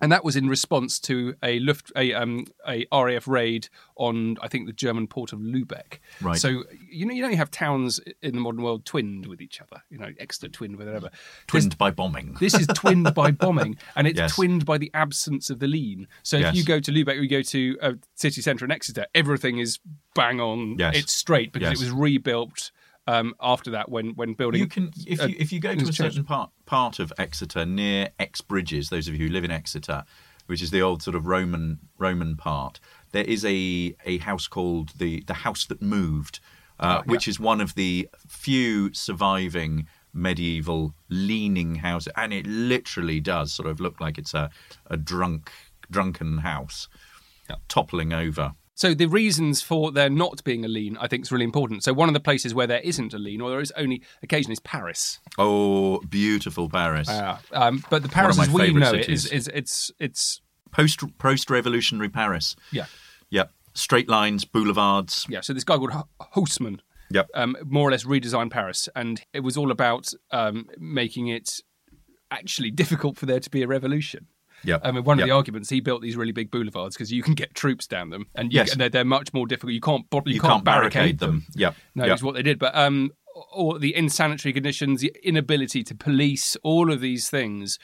And 0.00 0.12
that 0.12 0.24
was 0.24 0.36
in 0.36 0.48
response 0.48 0.98
to 1.00 1.34
a 1.42 1.58
Luft 1.60 1.90
a 1.96 2.12
um 2.14 2.46
a 2.68 2.86
RAF 2.92 3.26
raid 3.28 3.68
on 3.96 4.36
I 4.42 4.48
think 4.48 4.66
the 4.66 4.72
German 4.72 5.06
port 5.06 5.32
of 5.32 5.38
Lubeck. 5.40 5.98
Right. 6.20 6.38
So 6.38 6.64
you 6.90 7.06
know 7.06 7.12
you 7.14 7.22
know 7.22 7.28
you 7.28 7.36
have 7.36 7.50
towns 7.50 8.00
in 8.22 8.34
the 8.34 8.40
modern 8.40 8.62
world 8.62 8.84
twinned 8.84 9.26
with 9.26 9.40
each 9.40 9.60
other. 9.60 9.82
You 9.90 9.98
know 9.98 10.10
Exeter 10.18 10.48
twinned 10.48 10.76
with 10.76 10.86
whatever. 10.86 11.10
Twinned 11.46 11.76
by 11.78 11.90
bombing. 11.90 12.36
This 12.40 12.54
is 12.54 12.66
twinned 12.68 13.14
by 13.14 13.30
bombing, 13.44 13.76
and 13.94 14.06
it's 14.06 14.18
Yes. 14.18 14.34
twinned 14.34 14.64
by 14.66 14.78
the 14.78 14.90
absence 14.94 15.50
of 15.50 15.58
the 15.58 15.66
lean. 15.68 16.08
So 16.22 16.36
if 16.36 16.42
Yes. 16.42 16.54
you 16.56 16.64
go 16.64 16.80
to 16.80 16.90
Lubeck, 16.92 17.16
or 17.18 17.22
you 17.22 17.28
go 17.28 17.42
to 17.42 17.78
a 17.82 17.94
city 18.14 18.40
centre 18.42 18.64
in 18.64 18.70
Exeter, 18.70 19.06
everything 19.14 19.58
is 19.58 19.78
bang 20.14 20.40
on. 20.40 20.76
Yes. 20.78 20.96
It's 20.96 21.12
straight 21.12 21.52
because 21.52 21.72
it 21.80 21.84
was 21.84 21.90
rebuilt 21.90 22.70
um, 23.06 23.34
after 23.40 23.70
that 23.70 23.88
when 23.88 24.10
when 24.10 24.34
building. 24.34 24.60
You 24.60 24.66
can 24.66 24.92
if 25.06 25.20
you 25.26 25.34
if 25.38 25.52
you 25.52 25.60
go 25.60 25.74
to 25.74 25.88
a 25.88 25.92
certain 25.92 26.24
part 26.24 26.50
part 26.66 26.98
of 26.98 27.12
Exeter 27.18 27.64
near 27.64 28.10
Exe 28.18 28.40
Bridges, 28.40 28.90
those 28.90 29.08
of 29.08 29.14
you 29.14 29.28
who 29.28 29.32
live 29.32 29.44
in 29.44 29.50
Exeter, 29.50 30.04
which 30.46 30.62
is 30.62 30.70
the 30.70 30.82
old 30.82 31.02
sort 31.02 31.14
of 31.14 31.26
Roman 31.26 31.78
Roman 31.98 32.36
part, 32.36 32.80
there 33.12 33.24
is 33.24 33.44
a 33.44 33.94
a 34.04 34.18
house 34.18 34.48
called 34.48 34.90
the 34.98 35.22
the 35.26 35.34
house 35.34 35.66
that 35.66 35.80
moved, 35.80 36.40
uh, 36.80 37.02
which 37.04 37.28
is 37.28 37.38
one 37.38 37.60
of 37.60 37.74
the 37.74 38.08
few 38.26 38.92
surviving 38.92 39.86
medieval 40.12 40.94
leaning 41.08 41.76
houses, 41.76 42.12
and 42.16 42.32
it 42.32 42.46
literally 42.46 43.20
does 43.20 43.52
sort 43.52 43.68
of 43.68 43.80
look 43.80 44.00
like 44.00 44.18
it's 44.18 44.34
a 44.34 44.50
a 44.86 44.96
drunk 44.96 45.50
drunken 45.90 46.38
house 46.38 46.88
toppling 47.68 48.12
over. 48.12 48.52
So 48.76 48.94
the 48.94 49.06
reasons 49.06 49.62
for 49.62 49.90
there 49.90 50.08
not 50.10 50.44
being 50.44 50.64
a 50.64 50.68
lean, 50.68 50.96
I 50.98 51.08
think, 51.08 51.24
is 51.24 51.32
really 51.32 51.44
important. 51.44 51.82
So 51.82 51.92
one 51.92 52.08
of 52.08 52.12
the 52.14 52.20
places 52.20 52.54
where 52.54 52.66
there 52.66 52.80
isn't 52.80 53.12
a 53.14 53.18
lean, 53.18 53.40
or 53.40 53.50
there 53.50 53.60
is 53.60 53.72
only 53.76 54.02
occasion, 54.22 54.52
is 54.52 54.60
Paris. 54.60 55.18
Oh, 55.38 55.98
beautiful 56.08 56.68
Paris! 56.68 57.08
Um, 57.52 57.82
but 57.90 58.02
the 58.02 58.08
Paris 58.08 58.38
as 58.38 58.50
we 58.50 58.72
know 58.72 58.92
it 58.92 59.08
is, 59.08 59.26
is 59.32 59.48
it's 59.52 59.90
it's 59.98 60.40
Post 60.72 61.02
post 61.18 61.48
revolutionary 61.50 62.10
Paris. 62.10 62.54
yeah 62.70 62.84
yeah, 63.30 63.44
Straight 63.74 64.08
lines, 64.10 64.44
boulevards. 64.44 65.26
yeah. 65.28 65.40
So 65.40 65.52
this 65.54 65.64
guy 65.64 65.76
called 65.76 65.92
Haussmann 66.34 66.80
Yep. 67.10 67.28
um, 67.34 67.56
more 67.64 67.88
or 67.88 67.92
less 67.92 68.04
redesigned 68.04 68.50
Paris, 68.50 68.88
and 68.94 69.22
it 69.32 69.40
was 69.40 69.56
all 69.56 69.70
about 69.70 70.12
um, 70.32 70.66
making 70.78 71.28
it 71.28 71.60
actually 72.30 72.70
difficult 72.82 73.16
for 73.16 73.24
there 73.26 73.40
to 73.40 73.48
be 73.48 73.62
a 73.62 73.66
revolution. 73.66 74.26
Yep. 74.66 74.80
I 74.84 74.90
mean, 74.92 75.04
one 75.04 75.18
of 75.18 75.20
Yep. 75.20 75.28
the 75.28 75.34
arguments 75.34 75.70
he 75.70 75.80
built 75.80 76.02
these 76.02 76.16
really 76.16 76.32
big 76.32 76.50
boulevards 76.50 76.94
because 76.96 77.12
you 77.12 77.22
can 77.22 77.34
get 77.34 77.54
troops 77.54 77.86
down 77.86 78.10
them, 78.10 78.26
and 78.34 78.52
you, 78.52 78.58
Yes. 78.58 78.72
and 78.72 78.80
they're, 78.80 78.88
they're 78.88 79.04
much 79.04 79.32
more 79.32 79.46
difficult. 79.46 79.72
You 79.72 79.80
can't 79.80 80.04
you, 80.12 80.20
You 80.26 80.40
can't, 80.40 80.52
can't 80.54 80.64
barricade, 80.64 80.92
barricade 80.92 81.18
them. 81.18 81.30
them. 81.30 81.46
Yep. 81.56 81.74
No, 81.94 82.04
Yep. 82.04 82.12
it's 82.14 82.22
what 82.22 82.34
they 82.34 82.42
did. 82.42 82.58
But 82.58 82.74
um, 82.76 83.12
all 83.52 83.78
the 83.78 83.94
insanitary 83.94 84.52
conditions, 84.52 85.00
the 85.00 85.14
inability 85.22 85.82
to 85.84 85.94
police, 85.94 86.56
all 86.62 86.92
of 86.92 87.00
these 87.00 87.28
things 87.30 87.78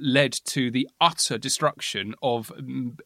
led 0.00 0.32
to 0.46 0.70
the 0.72 0.88
utter 1.00 1.38
destruction 1.38 2.14
of 2.22 2.50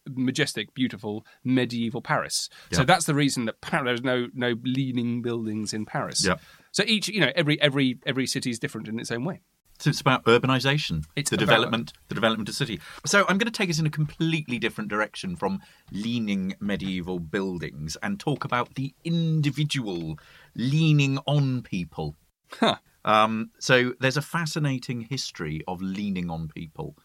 majestic, 0.08 0.72
beautiful 0.74 1.26
medieval 1.44 2.00
Paris. 2.00 2.48
So 2.72 2.84
that's 2.84 3.04
the 3.04 3.14
reason 3.14 3.44
that 3.44 3.60
Par- 3.60 3.84
there's 3.84 4.02
no 4.02 4.28
no 4.32 4.54
leaning 4.62 5.20
buildings 5.22 5.74
in 5.74 5.84
Paris. 5.84 6.24
Yep. 6.26 6.40
So 6.72 6.84
each, 6.86 7.08
you 7.08 7.20
know, 7.20 7.30
every 7.34 7.60
every 7.60 7.98
every 8.06 8.26
city 8.26 8.50
is 8.50 8.58
different 8.58 8.88
in 8.88 8.98
its 8.98 9.10
own 9.10 9.24
way. 9.24 9.40
So 9.78 9.90
it's 9.90 10.00
about 10.00 10.24
urbanization. 10.24 11.04
It's 11.14 11.30
the 11.30 11.36
about- 11.36 11.46
development, 11.46 11.92
the 12.08 12.14
development 12.14 12.48
of 12.48 12.54
city. 12.56 12.80
So 13.06 13.20
I'm 13.28 13.38
going 13.38 13.50
to 13.50 13.56
take 13.56 13.70
us 13.70 13.78
in 13.78 13.86
a 13.86 13.90
completely 13.90 14.58
different 14.58 14.90
direction 14.90 15.36
from 15.36 15.60
leaning 15.92 16.54
medieval 16.60 17.20
buildings 17.20 17.96
and 18.02 18.18
talk 18.18 18.44
about 18.44 18.74
the 18.74 18.92
individual 19.04 20.18
leaning 20.54 21.18
on 21.26 21.62
people. 21.62 22.16
Huh. 22.52 22.76
Um, 23.04 23.50
so 23.58 23.94
there's 24.00 24.16
a 24.16 24.22
fascinating 24.22 25.02
history 25.02 25.62
of 25.68 25.80
leaning 25.80 26.28
on 26.28 26.48
people. 26.48 26.96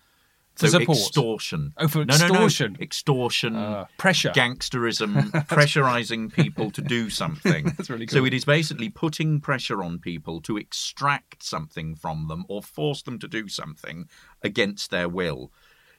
For 0.55 0.67
So 0.67 0.79
support? 0.79 0.97
extortion. 0.99 1.73
Oh, 1.77 1.87
for 1.87 2.05
no, 2.05 2.15
no, 2.17 2.27
no. 2.27 2.33
extortion? 2.45 2.77
Extortion. 2.79 3.55
Ah, 3.55 3.85
pressure. 3.97 4.29
Gangsterism. 4.31 5.31
pressurizing 5.47 6.31
people 6.31 6.69
to 6.71 6.81
do 6.81 7.09
something. 7.21 7.65
That's 7.75 7.89
really 7.89 8.05
good. 8.05 8.13
So 8.15 8.23
it 8.25 8.33
is 8.33 8.45
basically 8.45 8.89
putting 8.89 9.41
pressure 9.41 9.83
on 9.83 9.97
people 9.99 10.41
to 10.41 10.57
extract 10.57 11.41
something 11.43 11.95
from 11.95 12.27
them 12.27 12.45
or 12.47 12.61
force 12.61 13.01
them 13.01 13.17
to 13.19 13.27
do 13.27 13.47
something 13.47 14.07
against 14.43 14.91
their 14.91 15.09
will. 15.09 15.51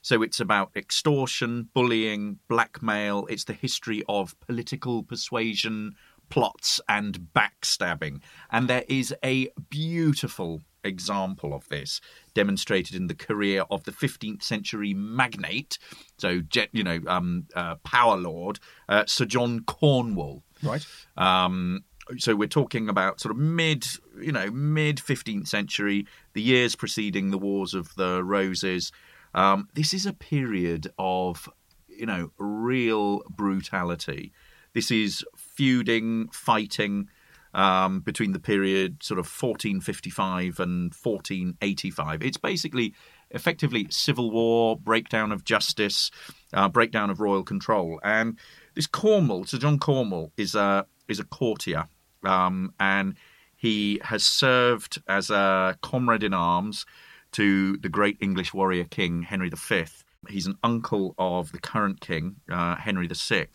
So 0.02 0.22
it's 0.22 0.38
about 0.38 0.70
extortion, 0.76 1.70
bullying, 1.74 2.38
blackmail. 2.46 3.26
It's 3.30 3.44
the 3.44 3.54
history 3.54 4.04
of 4.08 4.38
political 4.38 5.02
persuasion, 5.02 5.94
plots, 6.28 6.78
and 6.88 7.28
backstabbing. 7.34 8.20
And 8.52 8.68
there 8.68 8.84
is 8.88 9.14
a 9.24 9.48
beautiful 9.70 10.60
example 10.84 11.54
of 11.54 11.68
this 11.68 12.00
demonstrated 12.34 12.94
in 12.94 13.06
the 13.06 13.14
career 13.14 13.64
of 13.70 13.84
the 13.84 13.92
15th 13.92 14.42
century 14.42 14.94
magnate, 14.94 15.78
so 16.18 16.42
you 16.72 16.84
know, 16.84 17.00
um, 17.06 17.46
uh, 17.54 17.76
power 17.76 18.16
lord 18.16 18.60
uh, 18.88 19.04
Sir 19.06 19.24
John 19.24 19.60
Cornwall. 19.60 20.42
Right. 20.62 20.86
Um, 21.16 21.84
so 22.18 22.36
we're 22.36 22.48
talking 22.48 22.88
about 22.88 23.20
sort 23.20 23.34
of 23.34 23.38
mid, 23.38 23.86
you 24.20 24.32
know, 24.32 24.50
mid 24.50 24.98
15th 24.98 25.48
century, 25.48 26.06
the 26.34 26.42
years 26.42 26.76
preceding 26.76 27.30
the 27.30 27.38
Wars 27.38 27.74
of 27.74 27.94
the 27.94 28.22
Roses. 28.22 28.92
Um, 29.34 29.68
this 29.74 29.94
is 29.94 30.06
a 30.06 30.12
period 30.12 30.88
of, 30.98 31.48
you 31.88 32.06
know, 32.06 32.30
real 32.38 33.22
brutality. 33.30 34.32
This 34.74 34.90
is 34.90 35.24
feuding, 35.36 36.28
fighting 36.28 37.08
um, 37.54 38.00
between 38.00 38.32
the 38.32 38.40
period 38.40 39.02
sort 39.02 39.18
of 39.18 39.26
1455 39.26 40.60
and 40.60 40.92
1485. 40.92 42.22
It's 42.22 42.36
basically 42.36 42.94
effectively 43.30 43.86
civil 43.90 44.30
war, 44.30 44.76
breakdown 44.76 45.32
of 45.32 45.44
justice, 45.44 46.10
uh, 46.52 46.68
breakdown 46.68 47.10
of 47.10 47.20
royal 47.20 47.44
control. 47.44 48.00
And 48.02 48.38
this 48.74 48.86
Cornwall, 48.86 49.44
Sir 49.44 49.58
John 49.58 49.78
Cornwall, 49.78 50.32
is 50.36 50.54
a 50.54 50.86
is 51.08 51.20
a 51.20 51.24
courtier, 51.24 51.86
um, 52.24 52.72
and 52.80 53.14
he 53.56 54.00
has 54.04 54.24
served 54.24 55.00
as 55.06 55.30
a 55.30 55.78
comrade 55.82 56.22
in 56.22 56.34
arms 56.34 56.86
to 57.32 57.76
the 57.78 57.88
great 57.88 58.16
English 58.20 58.54
warrior 58.54 58.84
king 58.84 59.22
Henry 59.22 59.50
V. 59.50 59.84
He's 60.28 60.46
an 60.46 60.56
uncle 60.62 61.14
of 61.18 61.52
the 61.52 61.58
current 61.58 62.00
king 62.00 62.36
uh, 62.50 62.76
Henry 62.76 63.06
VI, 63.06 63.48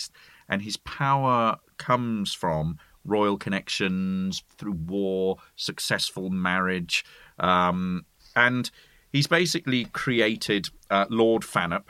and 0.47 0.61
his 0.61 0.77
power 0.77 1.57
comes 1.77 2.33
from 2.33 2.77
royal 3.09 3.37
connections 3.37 4.43
through 4.57 4.73
war, 4.73 5.37
successful 5.55 6.29
marriage, 6.29 7.03
um, 7.39 8.05
and 8.35 8.71
he's 9.11 9.27
basically 9.27 9.85
created 9.85 10.69
uh, 10.89 11.05
Lord 11.09 11.43
Fanhope. 11.43 11.89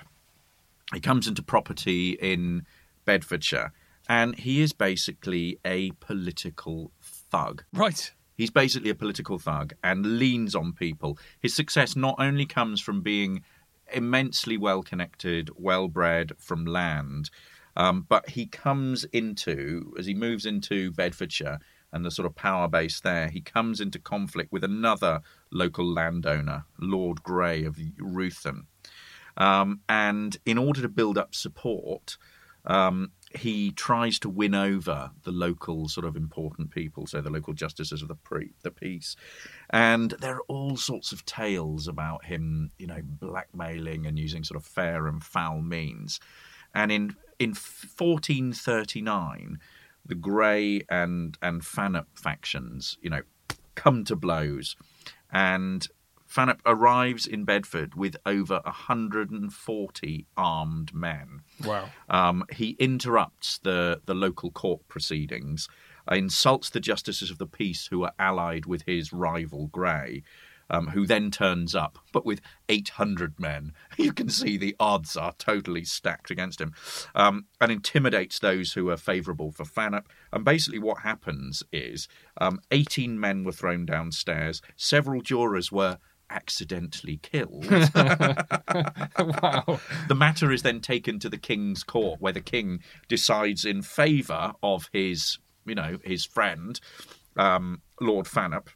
He 0.93 0.99
comes 0.99 1.27
into 1.27 1.43
property 1.43 2.11
in 2.19 2.65
Bedfordshire, 3.05 3.71
and 4.07 4.35
he 4.35 4.61
is 4.61 4.73
basically 4.73 5.59
a 5.63 5.91
political 5.99 6.91
thug. 7.01 7.63
Right. 7.73 8.11
He's 8.35 8.49
basically 8.49 8.89
a 8.89 8.95
political 8.95 9.37
thug 9.37 9.73
and 9.83 10.17
leans 10.17 10.55
on 10.55 10.73
people. 10.73 11.17
His 11.41 11.53
success 11.53 11.95
not 11.95 12.15
only 12.19 12.45
comes 12.45 12.79
from 12.79 13.01
being 13.01 13.43
immensely 13.93 14.57
well 14.57 14.81
connected, 14.81 15.49
well 15.55 15.87
bred 15.87 16.31
from 16.37 16.65
land, 16.65 17.29
um, 17.75 18.05
but 18.07 18.29
he 18.29 18.45
comes 18.45 19.03
into, 19.05 19.93
as 19.97 20.05
he 20.05 20.13
moves 20.13 20.45
into 20.45 20.91
Bedfordshire 20.91 21.59
and 21.91 22.05
the 22.05 22.11
sort 22.11 22.25
of 22.25 22.35
power 22.35 22.67
base 22.67 22.99
there, 22.99 23.29
he 23.29 23.41
comes 23.41 23.81
into 23.81 23.99
conflict 23.99 24.51
with 24.51 24.63
another 24.63 25.21
local 25.51 25.85
landowner, 25.85 26.65
Lord 26.79 27.23
Grey 27.23 27.63
of 27.63 27.75
Ruthin. 27.75 28.65
Um, 29.37 29.81
and 29.87 30.37
in 30.45 30.57
order 30.57 30.81
to 30.81 30.89
build 30.89 31.17
up 31.17 31.33
support, 31.33 32.17
um, 32.65 33.11
he 33.35 33.71
tries 33.71 34.19
to 34.19 34.29
win 34.29 34.53
over 34.53 35.11
the 35.23 35.31
local 35.31 35.87
sort 35.87 36.05
of 36.05 36.15
important 36.15 36.71
people, 36.71 37.07
so 37.07 37.21
the 37.21 37.29
local 37.29 37.53
justices 37.53 38.01
of 38.01 38.07
the 38.07 38.15
pre- 38.15 38.53
the 38.63 38.71
peace. 38.71 39.15
And 39.69 40.11
there 40.19 40.35
are 40.35 40.43
all 40.47 40.77
sorts 40.77 41.11
of 41.11 41.25
tales 41.25 41.87
about 41.87 42.25
him, 42.25 42.71
you 42.77 42.87
know, 42.87 43.01
blackmailing 43.03 44.05
and 44.05 44.17
using 44.19 44.43
sort 44.43 44.59
of 44.59 44.65
fair 44.65 45.07
and 45.07 45.23
foul 45.23 45.61
means. 45.61 46.19
And 46.73 46.91
in 46.91 47.15
in 47.39 47.49
1439, 47.49 49.59
the 50.05 50.15
Grey 50.15 50.81
and 50.89 51.37
and 51.41 51.61
Fanhope 51.61 52.15
factions, 52.15 52.97
you 53.01 53.09
know, 53.09 53.21
come 53.75 54.03
to 54.05 54.15
blows, 54.15 54.75
and 55.31 55.87
Fanhope 56.29 56.61
arrives 56.65 57.25
in 57.25 57.43
Bedford 57.43 57.95
with 57.95 58.15
over 58.25 58.61
140 58.63 60.27
armed 60.37 60.93
men. 60.93 61.41
Wow. 61.65 61.89
Um, 62.07 62.45
he 62.51 62.75
interrupts 62.79 63.57
the, 63.57 64.01
the 64.05 64.13
local 64.13 64.51
court 64.51 64.87
proceedings, 64.87 65.67
uh, 66.09 66.15
insults 66.15 66.69
the 66.69 66.79
justices 66.79 67.31
of 67.31 67.39
the 67.39 67.47
peace 67.47 67.87
who 67.87 68.03
are 68.03 68.13
allied 68.19 68.67
with 68.67 68.83
his 68.83 69.11
rival 69.11 69.67
Grey, 69.67 70.21
um, 70.69 70.87
who 70.87 71.05
then 71.05 71.31
turns 71.31 71.75
up, 71.75 71.99
but 72.11 72.25
with 72.25 72.41
800 72.67 73.39
men. 73.39 73.73
You 73.97 74.13
can 74.13 74.29
see 74.29 74.57
the 74.57 74.75
odds 74.79 75.17
are 75.17 75.33
totally 75.37 75.83
stacked 75.83 76.31
against 76.31 76.61
him, 76.61 76.73
um, 77.15 77.45
and 77.59 77.71
intimidates 77.71 78.39
those 78.39 78.73
who 78.73 78.89
are 78.89 78.97
favourable 78.97 79.51
for 79.51 79.65
Fanhope. 79.65 80.05
And 80.31 80.45
basically, 80.45 80.79
what 80.79 81.01
happens 81.01 81.63
is 81.73 82.07
um, 82.39 82.59
18 82.71 83.19
men 83.19 83.43
were 83.43 83.51
thrown 83.51 83.85
downstairs, 83.85 84.61
several 84.77 85.21
jurors 85.21 85.71
were 85.71 85.97
accidentally 86.29 87.17
killed. 87.17 87.65
wow. 87.69 87.85
the 90.07 90.15
matter 90.15 90.51
is 90.51 90.63
then 90.63 90.79
taken 90.79 91.19
to 91.19 91.29
the 91.29 91.37
king's 91.37 91.83
court, 91.83 92.21
where 92.21 92.33
the 92.33 92.41
king 92.41 92.79
decides 93.07 93.65
in 93.65 93.81
favour 93.81 94.53
of 94.63 94.89
his, 94.93 95.39
you 95.65 95.75
know, 95.75 95.97
his 96.03 96.25
friend, 96.25 96.79
um, 97.35 97.81
Lord 97.99 98.25
Fanhope, 98.25 98.69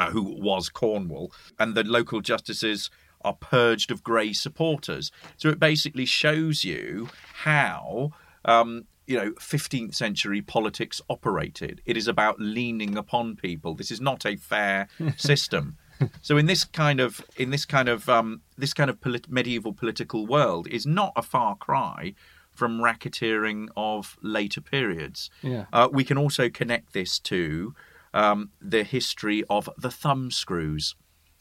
uh, 0.00 0.10
who 0.10 0.22
was 0.22 0.68
Cornwall, 0.70 1.30
and 1.58 1.74
the 1.74 1.84
local 1.84 2.20
justices 2.22 2.90
are 3.20 3.34
purged 3.34 3.90
of 3.90 4.02
Grey 4.02 4.32
supporters. 4.32 5.12
So 5.36 5.50
it 5.50 5.60
basically 5.60 6.06
shows 6.06 6.64
you 6.64 7.10
how. 7.44 8.10
Um, 8.44 8.86
you 9.06 9.16
know, 9.16 9.32
15th 9.32 9.96
century 9.96 10.40
politics 10.40 11.02
operated. 11.10 11.82
It 11.84 11.96
is 11.96 12.06
about 12.06 12.38
leaning 12.38 12.96
upon 12.96 13.34
people. 13.34 13.74
This 13.74 13.90
is 13.90 14.00
not 14.00 14.24
a 14.24 14.36
fair 14.36 14.86
system. 15.16 15.78
So 16.22 16.36
in 16.36 16.46
this 16.46 16.62
kind 16.64 17.00
of 17.00 17.20
in 17.36 17.50
this 17.50 17.66
kind 17.66 17.88
of 17.88 18.08
um, 18.08 18.42
this 18.56 18.72
kind 18.72 18.88
of 18.88 19.00
polit- 19.00 19.28
medieval 19.28 19.72
political 19.72 20.28
world 20.28 20.68
is 20.68 20.86
not 20.86 21.12
a 21.16 21.22
far 21.22 21.56
cry 21.56 22.14
from 22.52 22.78
racketeering 22.78 23.68
of 23.76 24.16
later 24.22 24.60
periods. 24.60 25.28
Yeah. 25.42 25.64
Uh, 25.72 25.88
we 25.90 26.04
can 26.04 26.16
also 26.16 26.48
connect 26.48 26.92
this 26.92 27.18
to 27.20 27.74
um, 28.14 28.50
the 28.60 28.84
history 28.84 29.44
of 29.50 29.68
the 29.78 29.90
thumb 29.90 30.30
screws. 30.30 30.94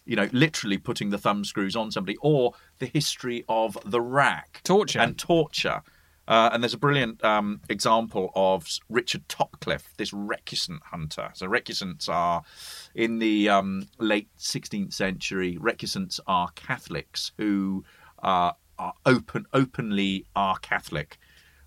You 0.06 0.16
know, 0.16 0.30
literally 0.32 0.78
putting 0.78 1.12
the 1.12 1.18
thumb 1.18 1.44
screws 1.46 1.76
on 1.76 1.92
somebody, 1.92 2.18
or 2.22 2.54
the 2.80 2.88
history 2.88 3.44
of 3.48 3.78
the 3.86 4.02
rack, 4.02 4.62
Torture. 4.64 5.00
and 5.00 5.18
torture. 5.18 5.82
Uh, 6.30 6.48
and 6.54 6.62
there's 6.62 6.76
a 6.76 6.80
brilliant 6.80 7.24
um, 7.24 7.60
example 7.70 8.32
of 8.36 8.68
Richard 8.88 9.28
Topcliffe, 9.28 9.96
this 9.98 10.12
recusant 10.12 10.84
hunter. 10.84 11.32
So 11.34 11.48
recusants 11.48 12.08
are, 12.08 12.44
in 12.94 13.18
the 13.18 13.50
um, 13.50 13.88
late 13.98 14.30
16th 14.38 14.94
century, 14.94 15.58
recusants 15.60 16.20
are 16.28 16.50
Catholics 16.54 17.32
who 17.38 17.84
uh, 18.22 18.52
are 18.78 18.94
open, 19.08 19.48
openly 19.54 20.28
are 20.36 20.60
Catholic, 20.60 21.18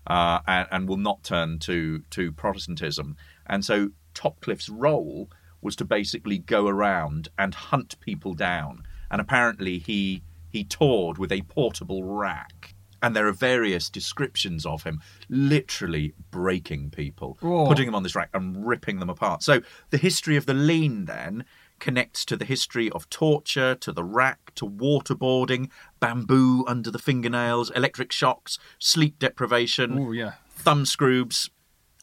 uh, 0.07 0.39
and, 0.47 0.67
and 0.71 0.87
will 0.87 0.97
not 0.97 1.23
turn 1.23 1.59
to 1.59 2.01
to 2.11 2.31
Protestantism. 2.31 3.17
And 3.45 3.65
so 3.65 3.89
Topcliffe's 4.13 4.69
role 4.69 5.29
was 5.61 5.75
to 5.77 5.85
basically 5.85 6.37
go 6.37 6.67
around 6.67 7.29
and 7.37 7.53
hunt 7.53 7.99
people 7.99 8.33
down. 8.33 8.83
And 9.09 9.21
apparently 9.21 9.79
he 9.79 10.23
he 10.49 10.63
toured 10.63 11.17
with 11.17 11.31
a 11.31 11.41
portable 11.43 12.03
rack. 12.03 12.75
And 13.01 13.15
there 13.15 13.27
are 13.27 13.33
various 13.33 13.89
descriptions 13.89 14.65
of 14.65 14.83
him 14.83 15.01
literally 15.27 16.13
breaking 16.31 16.91
people, 16.91 17.37
Whoa. 17.41 17.67
putting 17.67 17.85
them 17.87 17.95
on 17.95 18.03
this 18.03 18.15
rack 18.15 18.29
and 18.33 18.65
ripping 18.65 18.99
them 18.99 19.09
apart. 19.09 19.43
So 19.43 19.61
the 19.89 19.97
history 19.97 20.37
of 20.37 20.45
the 20.45 20.53
lean 20.53 21.05
then 21.05 21.43
connects 21.79 22.23
to 22.25 22.37
the 22.37 22.45
history 22.45 22.89
of 22.91 23.09
torture, 23.09 23.75
to 23.75 23.91
the 23.91 24.05
rack, 24.05 24.53
to 24.55 24.65
waterboarding, 24.65 25.69
bamboo 25.99 26.63
under 26.65 26.89
the 26.91 26.99
fingernails, 26.99 27.71
electric 27.71 28.11
shocks, 28.13 28.57
sleep 28.79 29.19
deprivation, 29.19 29.97
Oh 29.99 30.11
yeah. 30.13 30.33
thumb 30.49 30.85
screws, 30.85 31.49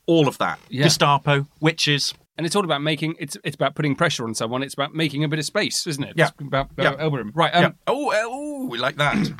all 0.06 0.28
of 0.28 0.38
that. 0.38 0.58
Yeah. 0.68 0.84
Gestapo, 0.84 1.46
witches. 1.60 2.14
And 2.36 2.46
it's 2.46 2.56
all 2.56 2.64
about 2.64 2.80
making 2.82 3.16
it's 3.18 3.36
it's 3.44 3.54
about 3.54 3.74
putting 3.74 3.94
pressure 3.94 4.24
on 4.24 4.34
someone. 4.34 4.62
It's 4.62 4.74
about 4.74 4.94
making 4.94 5.24
a 5.24 5.28
bit 5.28 5.38
of 5.38 5.44
space, 5.44 5.86
isn't 5.86 6.02
it? 6.02 6.14
Yeah. 6.16 6.28
It's 6.28 6.40
about, 6.40 6.70
Yeah. 6.78 6.88
about 6.88 7.00
elbow 7.00 7.16
room. 7.18 7.32
Right. 7.34 7.54
Um, 7.54 7.62
yeah. 7.62 7.70
Oh, 7.86 8.12
oh, 8.14 8.66
we 8.66 8.78
like 8.78 8.96
that. 8.96 9.32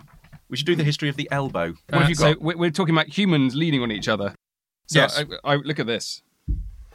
we 0.50 0.56
should 0.56 0.66
do 0.66 0.76
the 0.76 0.84
history 0.84 1.08
of 1.08 1.16
the 1.16 1.28
elbow. 1.30 1.74
What 1.88 2.00
have 2.00 2.02
uh, 2.04 2.08
you 2.08 2.14
so 2.14 2.34
got? 2.34 2.42
we're, 2.42 2.56
we're 2.56 2.70
talking 2.70 2.94
about 2.94 3.08
humans 3.08 3.54
leaning 3.54 3.82
on 3.82 3.90
each 3.90 4.08
other. 4.08 4.34
So 4.86 4.98
Yes. 5.00 5.22
I, 5.44 5.52
I, 5.52 5.54
look 5.56 5.78
at 5.78 5.86
this. 5.86 6.22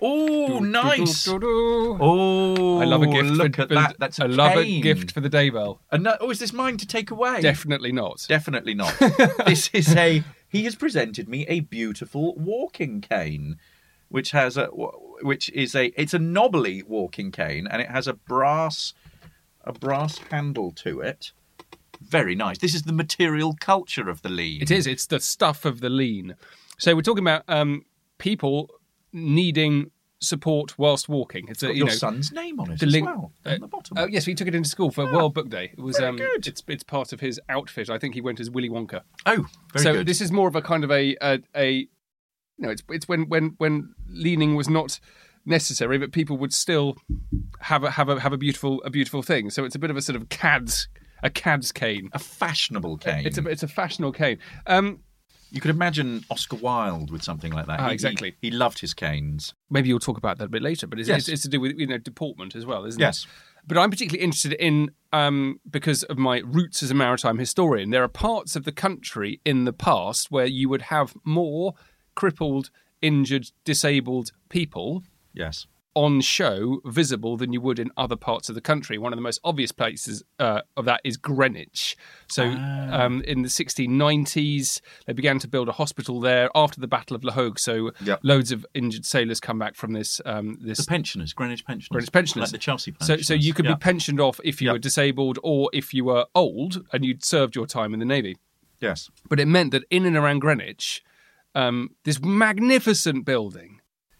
oh, 0.02 0.60
nice. 0.60 1.24
Do, 1.24 1.34
do, 1.34 1.40
do. 1.40 1.98
Oh, 2.02 2.80
I 2.82 2.86
love 2.86 3.02
a 3.02 3.08
gift. 3.08 3.30
Look 3.30 3.56
for, 3.56 3.62
at 3.64 3.68
for- 3.70 3.74
that. 3.76 3.96
That's 3.98 4.20
a 4.20 4.26
I 4.26 4.28
love 4.28 4.58
a 4.58 4.82
gift 4.82 5.12
for 5.12 5.22
the 5.22 5.30
Daybell. 5.30 5.80
And 5.92 6.04
no- 6.04 6.18
oh, 6.20 6.30
is 6.30 6.40
this 6.40 6.52
mine 6.54 6.78
to 6.78 6.86
take 6.86 7.10
away? 7.12 7.42
Definitely 7.42 7.94
not. 7.94 8.26
Definitely 8.28 8.74
not. 8.74 8.94
this 9.46 9.70
is 9.74 9.96
a. 9.96 10.24
He 10.56 10.64
has 10.64 10.76
presented 10.76 11.28
me 11.28 11.46
a 11.48 11.60
beautiful 11.60 12.34
walking 12.36 13.02
cane, 13.02 13.58
which 14.08 14.32
has 14.32 14.56
a, 14.56 14.68
which 14.68 15.50
is 15.50 15.76
a. 15.76 15.88
It's 16.00 16.14
a 16.14 16.20
knobbly 16.20 16.82
walking 16.82 17.30
cane, 17.30 17.68
and 17.68 17.82
it 17.82 17.90
has 17.90 18.08
a 18.08 18.14
brass, 18.14 18.94
a 19.66 19.74
brass 19.74 20.18
handle 20.32 20.72
to 20.72 21.02
it. 21.02 21.34
Very 22.00 22.36
nice. 22.36 22.60
This 22.60 22.74
is 22.74 22.84
the 22.84 22.94
material 22.94 23.58
culture 23.60 24.10
of 24.10 24.22
the 24.22 24.30
lean. 24.30 24.62
It 24.62 24.72
is. 24.72 24.88
It's 24.88 25.08
the 25.08 25.20
stuff 25.20 25.66
of 25.66 25.82
the 25.82 25.90
lean. 25.90 26.36
So 26.78 26.96
we're 26.96 27.02
talking 27.02 27.26
about 27.26 27.44
um, 27.50 27.84
people 28.18 28.70
needing 29.12 29.92
support 30.22 30.78
whilst 30.78 31.10
walking. 31.10 31.48
It's 31.50 31.64
a 31.64 31.68
you 31.68 31.74
your 31.74 31.88
know 31.88 31.94
son's 31.94 32.32
name 32.32 32.60
on 32.60 32.72
it 32.72 32.80
the 32.80 32.86
as 32.86 32.92
link- 32.92 33.06
well 33.06 33.32
uh, 33.46 33.50
on 33.52 33.60
the 33.62 33.68
bottom. 33.68 33.98
Oh 33.98 34.08
yes, 34.08 34.28
we 34.28 34.34
took 34.36 34.48
it 34.48 34.56
into 34.56 34.70
school 34.70 34.92
for 34.92 35.06
World 35.12 35.34
Book 35.34 35.50
Day. 35.50 35.72
It 35.78 35.82
was 35.82 35.98
Very 35.98 36.10
um, 36.10 36.18
good. 36.18 36.48
It's 36.48 36.64
it's 36.68 36.84
part 36.84 37.14
of 37.14 37.20
his 37.20 37.40
outfit. 37.50 37.90
I 37.90 37.98
think 37.98 38.14
he 38.16 38.22
went 38.22 38.40
as 38.40 38.50
Willy 38.50 38.70
Wonka. 38.70 39.02
oh, 39.26 39.46
very 39.74 39.84
so 39.84 39.94
good. 39.94 40.08
this 40.08 40.22
is 40.22 40.32
more 40.32 40.48
of 40.48 40.56
a 40.56 40.62
kind 40.62 40.84
of 40.84 40.92
a 40.92 41.16
a, 41.22 41.40
a 41.56 41.88
no, 42.58 42.70
it's 42.70 42.84
it's 42.90 43.08
when 43.08 43.28
when 43.30 43.56
when 43.58 43.94
leaning 44.08 44.56
was 44.56 44.70
not 44.70 45.00
necessary, 45.46 45.98
but 45.98 46.12
people 46.12 46.38
would 46.38 46.54
still 46.54 46.96
have 47.60 47.84
a 47.84 47.92
have 47.92 48.10
a 48.10 48.20
have 48.20 48.34
a 48.34 48.38
beautiful 48.38 48.82
a 48.84 48.90
beautiful 48.90 49.22
thing. 49.22 49.50
So 49.50 49.66
it's 49.66 49.76
a 49.76 49.80
bit 49.80 49.90
of 49.92 49.98
a 49.98 50.02
sort 50.02 50.16
of 50.16 50.30
cad's 50.30 50.88
a 51.24 51.30
cad's 51.30 51.72
cane. 51.72 52.10
a 52.14 52.20
fashionable 52.20 52.98
cane. 52.98 53.26
It's 53.26 53.38
a 53.38 53.48
it's 53.48 53.64
a 53.64 53.68
fashionable 53.68 54.14
cane. 54.14 54.38
Um, 54.68 55.02
You 55.56 55.62
could 55.62 55.72
imagine 55.72 56.26
Oscar 56.30 56.58
Wilde 56.58 57.10
with 57.12 57.24
something 57.24 57.52
like 57.54 57.66
that. 57.68 57.80
Ah, 57.80 57.84
He- 57.84 57.90
he- 57.90 57.94
exactly. 57.94 58.36
He, 58.42 58.52
loved 58.52 58.80
his 58.80 58.94
canes. 58.94 59.54
maybe 59.70 59.88
you'll 59.88 60.00
talk 60.00 60.18
about 60.18 60.38
that 60.38 60.46
a 60.46 60.50
bit 60.50 60.62
later, 60.62 60.86
but 60.86 61.00
it's, 61.00 61.08
Yes. 61.08 61.22
it's, 61.22 61.30
it's 61.30 61.42
to 61.44 61.48
do 61.48 61.60
with 61.62 61.80
you 61.80 61.88
know 61.88 61.98
deportment 61.98 62.56
as 62.56 62.66
well, 62.66 62.84
isn't 62.86 63.00
Yes. 63.00 63.24
it? 63.24 63.28
Yes. 63.28 63.36
But 63.68 63.78
I'm 63.78 63.90
particularly 63.90 64.22
interested 64.24 64.52
in 64.54 64.92
um, 65.14 65.62
because 65.70 66.04
of 66.04 66.18
my 66.18 66.40
roots 66.46 66.84
as 66.84 66.92
a 66.92 66.94
maritime 66.94 67.38
historian. 67.40 67.90
There 67.90 68.04
are 68.04 68.10
parts 68.10 68.56
of 68.58 68.66
the 68.66 68.74
country 68.74 69.40
in 69.46 69.64
the 69.64 69.72
past 69.74 70.30
where 70.30 70.46
you 70.46 70.68
would 70.70 70.84
have 70.84 71.16
more 71.24 71.74
crippled, 72.16 72.70
injured, 73.02 73.52
disabled 73.64 74.32
people 74.50 75.04
Yes. 75.34 75.68
On 75.96 76.20
show 76.22 76.82
visible 76.86 77.38
than 77.38 77.54
you 77.54 77.62
would 77.62 77.80
in 77.80 77.90
other 77.96 78.16
parts 78.18 78.50
of 78.50 78.56
the 78.56 78.62
country. 78.62 78.98
One 78.98 79.14
of 79.14 79.18
the 79.18 79.22
most 79.24 79.40
obvious 79.44 79.72
places 79.72 80.24
uh, 80.40 80.62
of 80.76 80.86
that 80.86 81.00
is 81.06 81.16
Greenwich. 81.18 81.96
So, 82.30 82.54
Ah. 82.58 83.06
um, 83.06 83.22
in 83.22 83.42
the 83.44 83.50
1690s, 83.50 84.82
they 85.08 85.14
began 85.14 85.40
to 85.40 85.48
build 85.48 85.70
a 85.70 85.74
hospital 85.74 86.20
there 86.20 86.50
after 86.54 86.80
the 86.82 86.88
Battle 86.88 87.16
of 87.16 87.24
La 87.24 87.32
Hogue. 87.34 87.60
So, 87.60 87.92
Yep. 88.04 88.20
loads 88.24 88.52
of 88.52 88.66
injured 88.74 89.06
sailors 89.06 89.40
come 89.40 89.58
back 89.58 89.76
from 89.76 89.94
this 89.94 90.20
um, 90.26 90.58
this 90.62 90.80
The 90.80 90.86
pensioners, 90.86 91.34
Greenwich 91.34 91.66
pensioners. 91.66 91.88
Greenwich 91.90 92.12
pensioners. 92.12 92.48
Like 92.50 92.52
the 92.52 92.58
Chelsea 92.58 92.92
so, 92.92 92.98
pensioners. 93.00 93.28
so 93.28 93.34
you 93.34 93.54
could 93.54 93.66
Yeah. 93.66 93.74
be 93.76 93.80
pensioned 93.80 94.20
off 94.20 94.40
if 94.44 94.62
you 94.62 94.68
Yep. 94.68 94.74
were 94.74 94.80
disabled 94.80 95.40
or 95.44 95.70
if 95.74 95.94
you 95.94 96.04
were 96.06 96.26
old 96.36 96.86
and 96.92 97.06
you'd 97.06 97.24
served 97.24 97.56
your 97.56 97.66
time 97.68 97.94
in 97.94 98.00
the 98.00 98.06
navy. 98.06 98.38
Yes. 98.82 99.10
But 99.30 99.40
it 99.40 99.48
meant 99.48 99.72
that 99.72 99.84
in 99.90 100.06
and 100.06 100.18
around 100.18 100.40
Greenwich, 100.40 101.02
um, 101.56 101.92
this 102.04 102.20
magnificent 102.22 103.26
building 103.26 103.75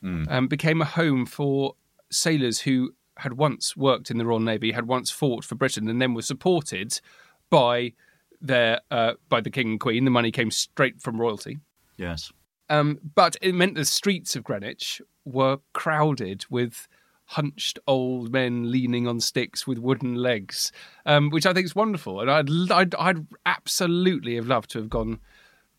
Hmm. 0.06 0.26
um, 0.30 0.48
became 0.48 0.84
a 0.84 0.86
home 0.86 1.26
for 1.26 1.74
sailors 2.12 2.60
who 2.60 2.94
had 3.18 3.34
once 3.34 3.76
worked 3.76 4.12
in 4.12 4.20
the 4.20 4.26
Royal 4.26 4.40
Navy, 4.40 4.72
had 4.72 4.88
once 4.88 5.10
fought 5.10 5.44
for 5.44 5.56
Britain, 5.56 5.90
and 5.90 6.00
then 6.00 6.14
were 6.14 6.22
supported 6.22 7.02
by 7.50 7.94
their 8.40 8.82
uh, 8.92 9.14
by 9.30 9.42
the 9.42 9.50
King 9.50 9.72
and 9.72 9.80
Queen. 9.80 10.06
The 10.06 10.12
money 10.12 10.30
came 10.30 10.52
straight 10.52 11.02
from 11.02 11.20
royalty. 11.20 11.58
Yes. 11.98 12.32
Um, 12.70 13.00
but 13.16 13.36
it 13.42 13.56
meant 13.56 13.74
the 13.74 13.84
streets 13.84 14.36
of 14.36 14.44
Greenwich 14.44 15.02
were 15.24 15.58
crowded 15.74 16.46
with 16.52 16.88
hunched 17.30 17.80
old 17.88 18.32
men 18.32 18.72
leaning 18.72 19.08
on 19.08 19.20
sticks 19.20 19.66
with 19.66 19.80
wooden 19.80 20.14
legs, 20.14 20.72
um, 21.08 21.32
which 21.32 21.48
I 21.48 21.54
think 21.54 21.66
is 21.66 21.76
wonderful. 21.76 22.22
And 22.22 22.30
I'd, 22.30 22.72
I'd, 22.72 22.96
I'd 22.96 23.26
absolutely 23.48 24.36
have 24.36 24.46
loved 24.46 24.70
to 24.72 24.80
have 24.80 24.90
gone 24.90 25.20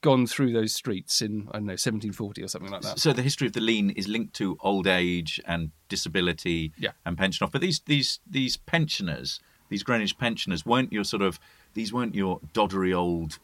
gone 0.06 0.24
through 0.26 0.52
those 0.52 0.72
streets 0.72 1.20
in 1.20 1.48
I 1.50 1.58
don't 1.58 1.66
know 1.66 1.72
1740 1.72 2.42
or 2.44 2.48
something 2.48 2.70
like 2.70 2.82
that. 2.82 2.98
So 3.00 3.12
the 3.12 3.22
history 3.22 3.46
of 3.48 3.54
the 3.54 3.60
lean 3.60 3.90
is 3.90 4.06
linked 4.06 4.34
to 4.34 4.56
old 4.60 4.86
age 4.86 5.40
and 5.46 5.70
disability 5.88 6.72
Yeah. 6.78 6.92
and 7.04 7.18
pension 7.18 7.44
off. 7.44 7.50
But 7.52 7.60
these 7.60 7.80
these 7.86 8.20
these 8.38 8.56
pensioners, 8.56 9.40
these 9.68 9.82
Greenwich 9.82 10.16
pensioners, 10.16 10.64
weren't 10.64 10.92
your 10.92 11.04
sort 11.04 11.22
of 11.22 11.40
these 11.74 11.92
weren't 11.92 12.14
your 12.14 12.38
doddery 12.54 12.94
old 12.94 13.38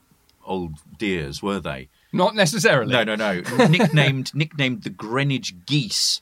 old 0.44 0.74
dears, 0.98 1.42
were 1.42 1.60
they? 1.60 1.88
Not 2.12 2.34
necessarily. 2.34 2.92
No, 2.92 3.02
no, 3.04 3.14
no. 3.16 3.40
nicknamed 3.68 4.34
nicknamed 4.34 4.82
the 4.84 4.90
Greenwich 4.90 5.54
geese. 5.66 6.20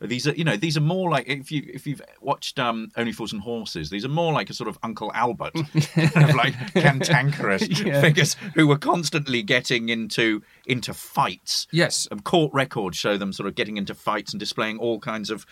These 0.00 0.26
are, 0.28 0.34
you 0.34 0.44
know, 0.44 0.56
these 0.56 0.76
are 0.76 0.80
more 0.82 1.10
like 1.10 1.26
if 1.26 1.50
you 1.50 1.62
if 1.72 1.86
you've 1.86 2.02
watched 2.20 2.58
um, 2.58 2.90
Only 2.96 3.12
Fools 3.12 3.32
and 3.32 3.40
Horses, 3.40 3.88
these 3.88 4.04
are 4.04 4.08
more 4.10 4.32
like 4.32 4.50
a 4.50 4.54
sort 4.54 4.68
of 4.68 4.78
Uncle 4.82 5.10
Albert, 5.14 5.54
kind 5.94 6.30
of 6.30 6.34
like 6.36 6.54
cantankerous 6.74 7.66
Yeah. 7.84 8.00
figures 8.00 8.34
who 8.54 8.66
were 8.66 8.76
constantly 8.78 9.42
getting 9.42 9.88
into 9.88 10.42
into 10.66 10.92
fights. 10.92 11.66
Yes. 11.72 12.08
Um, 12.10 12.20
court 12.20 12.52
records 12.52 12.96
show 12.98 13.16
them 13.16 13.32
sort 13.32 13.48
of 13.48 13.54
getting 13.54 13.76
into 13.78 13.94
fights 13.94 14.32
and 14.32 14.40
displaying 14.40 14.78
all 14.78 14.98
kinds 15.00 15.30
of 15.30 15.46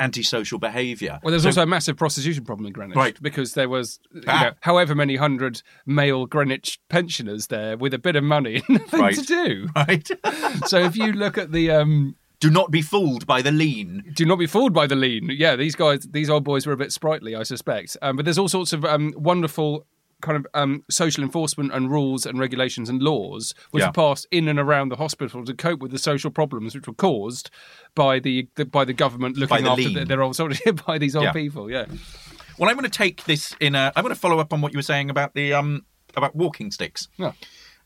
antisocial 0.00 0.58
behaviour. 0.58 1.20
Well, 1.22 1.30
there's 1.30 1.42
So- 1.42 1.50
also 1.50 1.62
a 1.62 1.66
massive 1.66 1.96
prostitution 1.96 2.44
problem 2.44 2.66
in 2.66 2.72
Greenwich, 2.72 2.96
Right. 2.96 3.16
Because 3.22 3.54
there 3.54 3.68
was, 3.68 4.00
you 4.12 4.22
Ah. 4.26 4.42
know, 4.44 4.50
however 4.60 4.94
many 4.94 5.16
hundred 5.16 5.62
male 5.86 6.26
Greenwich 6.26 6.80
pensioners 6.88 7.48
there 7.48 7.76
with 7.76 7.94
a 7.94 7.98
bit 7.98 8.16
of 8.16 8.24
money 8.24 8.62
and 8.68 8.78
nothing 8.80 9.00
Right. 9.00 9.14
to 9.14 9.22
do. 9.22 9.68
right. 9.76 10.08
so 10.66 10.78
if 10.78 10.96
you 10.96 11.12
look 11.12 11.38
at 11.38 11.52
the 11.52 11.70
um, 11.70 12.16
Do 12.42 12.50
not 12.50 12.72
be 12.72 12.82
fooled 12.82 13.24
by 13.24 13.40
the 13.40 13.52
lean. 13.52 14.02
Do 14.14 14.24
not 14.26 14.36
be 14.36 14.46
fooled 14.46 14.72
by 14.74 14.88
the 14.88 14.96
lean. 14.96 15.30
Yeah, 15.30 15.54
these 15.54 15.76
guys, 15.76 16.00
these 16.10 16.28
old 16.28 16.42
boys 16.42 16.66
were 16.66 16.72
a 16.72 16.76
bit 16.76 16.90
sprightly, 16.90 17.36
I 17.36 17.44
suspect. 17.44 17.96
Um, 18.02 18.16
but 18.16 18.24
there's 18.24 18.36
all 18.38 18.48
sorts 18.48 18.72
of 18.72 18.84
um, 18.84 19.14
wonderful 19.16 19.86
kind 20.22 20.36
of 20.36 20.46
um, 20.54 20.82
social 20.90 21.22
enforcement 21.22 21.72
and 21.72 21.88
rules 21.88 22.26
and 22.26 22.38
regulations 22.40 22.88
and 22.88 23.00
laws 23.00 23.54
which 23.70 23.82
Yeah. 23.82 23.88
were 23.88 23.92
passed 23.92 24.26
in 24.32 24.48
and 24.48 24.58
around 24.58 24.88
the 24.88 24.96
hospital 24.96 25.44
to 25.44 25.54
cope 25.54 25.80
with 25.80 25.92
the 25.92 25.98
social 25.98 26.30
problems 26.32 26.74
which 26.74 26.86
were 26.88 26.94
caused 26.94 27.48
by 27.94 28.18
the, 28.18 28.48
the 28.56 28.64
by 28.64 28.84
the 28.84 28.92
government 28.92 29.36
looking 29.36 29.64
the 29.64 29.70
after 29.70 29.90
their, 29.90 30.04
their 30.04 30.22
old 30.22 30.34
soldiers 30.36 30.60
by 30.86 30.98
these 30.98 31.14
old 31.16 31.26
Yeah. 31.26 31.32
people. 31.32 31.70
Yeah. 31.70 31.86
Well, 32.58 32.68
I'm 32.70 32.76
going 32.76 32.90
to 32.90 32.98
take 33.04 33.24
this 33.24 33.54
in 33.60 33.74
a. 33.76 33.92
I'm 33.96 34.02
going 34.04 34.14
to 34.14 34.20
follow 34.20 34.38
up 34.40 34.52
on 34.52 34.60
what 34.60 34.72
you 34.72 34.78
were 34.78 34.82
saying 34.94 35.10
about 35.10 35.34
the 35.34 35.54
um 35.54 35.84
about 36.16 36.34
walking 36.36 36.70
sticks 36.70 37.08
Yeah. 37.18 37.32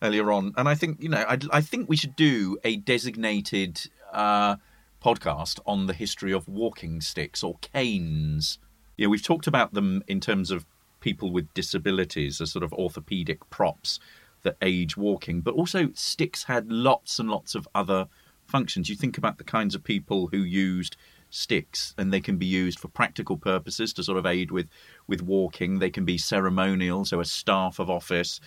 earlier 0.03 0.31
on, 0.33 0.53
and 0.59 0.69
I 0.69 0.75
think 0.75 1.03
you 1.03 1.09
know 1.09 1.25
I, 1.29 1.39
I 1.53 1.61
think 1.61 1.89
we 1.89 1.97
should 1.97 2.17
do 2.17 2.59
a 2.65 2.77
designated 2.77 3.81
uh, 4.17 4.57
podcast 5.03 5.61
on 5.67 5.87
the 5.87 5.93
history 5.93 6.33
of 6.33 6.49
walking 6.49 7.01
sticks 7.01 7.45
or 7.45 7.57
canes. 7.61 8.59
Yeah, 8.97 9.07
we've 9.09 9.23
talked 9.23 9.47
about 9.47 9.75
them 9.75 10.03
in 10.09 10.21
terms 10.21 10.51
of 10.51 10.67
people 11.01 11.31
with 11.31 11.53
disabilities 11.55 12.41
as 12.41 12.51
sort 12.51 12.65
of 12.65 12.73
orthopedic 12.73 13.49
props 13.51 14.01
that 14.43 14.57
age 14.63 14.97
walking, 14.97 15.41
but 15.41 15.55
also 15.55 15.91
sticks 15.95 16.45
had 16.45 16.71
lots 16.73 17.19
and 17.19 17.31
lots 17.31 17.55
of 17.55 17.69
other 17.75 18.09
functions. 18.47 18.89
You 18.89 18.97
think 18.97 19.19
about 19.19 19.39
the 19.39 19.45
kinds 19.45 19.75
of 19.75 19.85
people 19.85 20.29
who 20.29 20.39
used 20.39 20.97
sticks 21.31 21.95
and 21.99 22.13
they 22.13 22.21
can 22.21 22.37
be 22.37 22.47
used 22.47 22.79
for 22.79 22.89
practical 22.89 23.37
purposes 23.37 23.93
to 23.93 24.03
sort 24.03 24.17
of 24.17 24.25
aid 24.27 24.51
with 24.51 24.69
with 25.09 25.23
walking 25.23 25.81
they 25.81 25.91
can 25.91 26.05
be 26.05 26.17
ceremonial 26.17 27.05
so 27.05 27.19
a 27.19 27.25
staff 27.25 27.81
of 27.81 27.91
office 27.91 28.41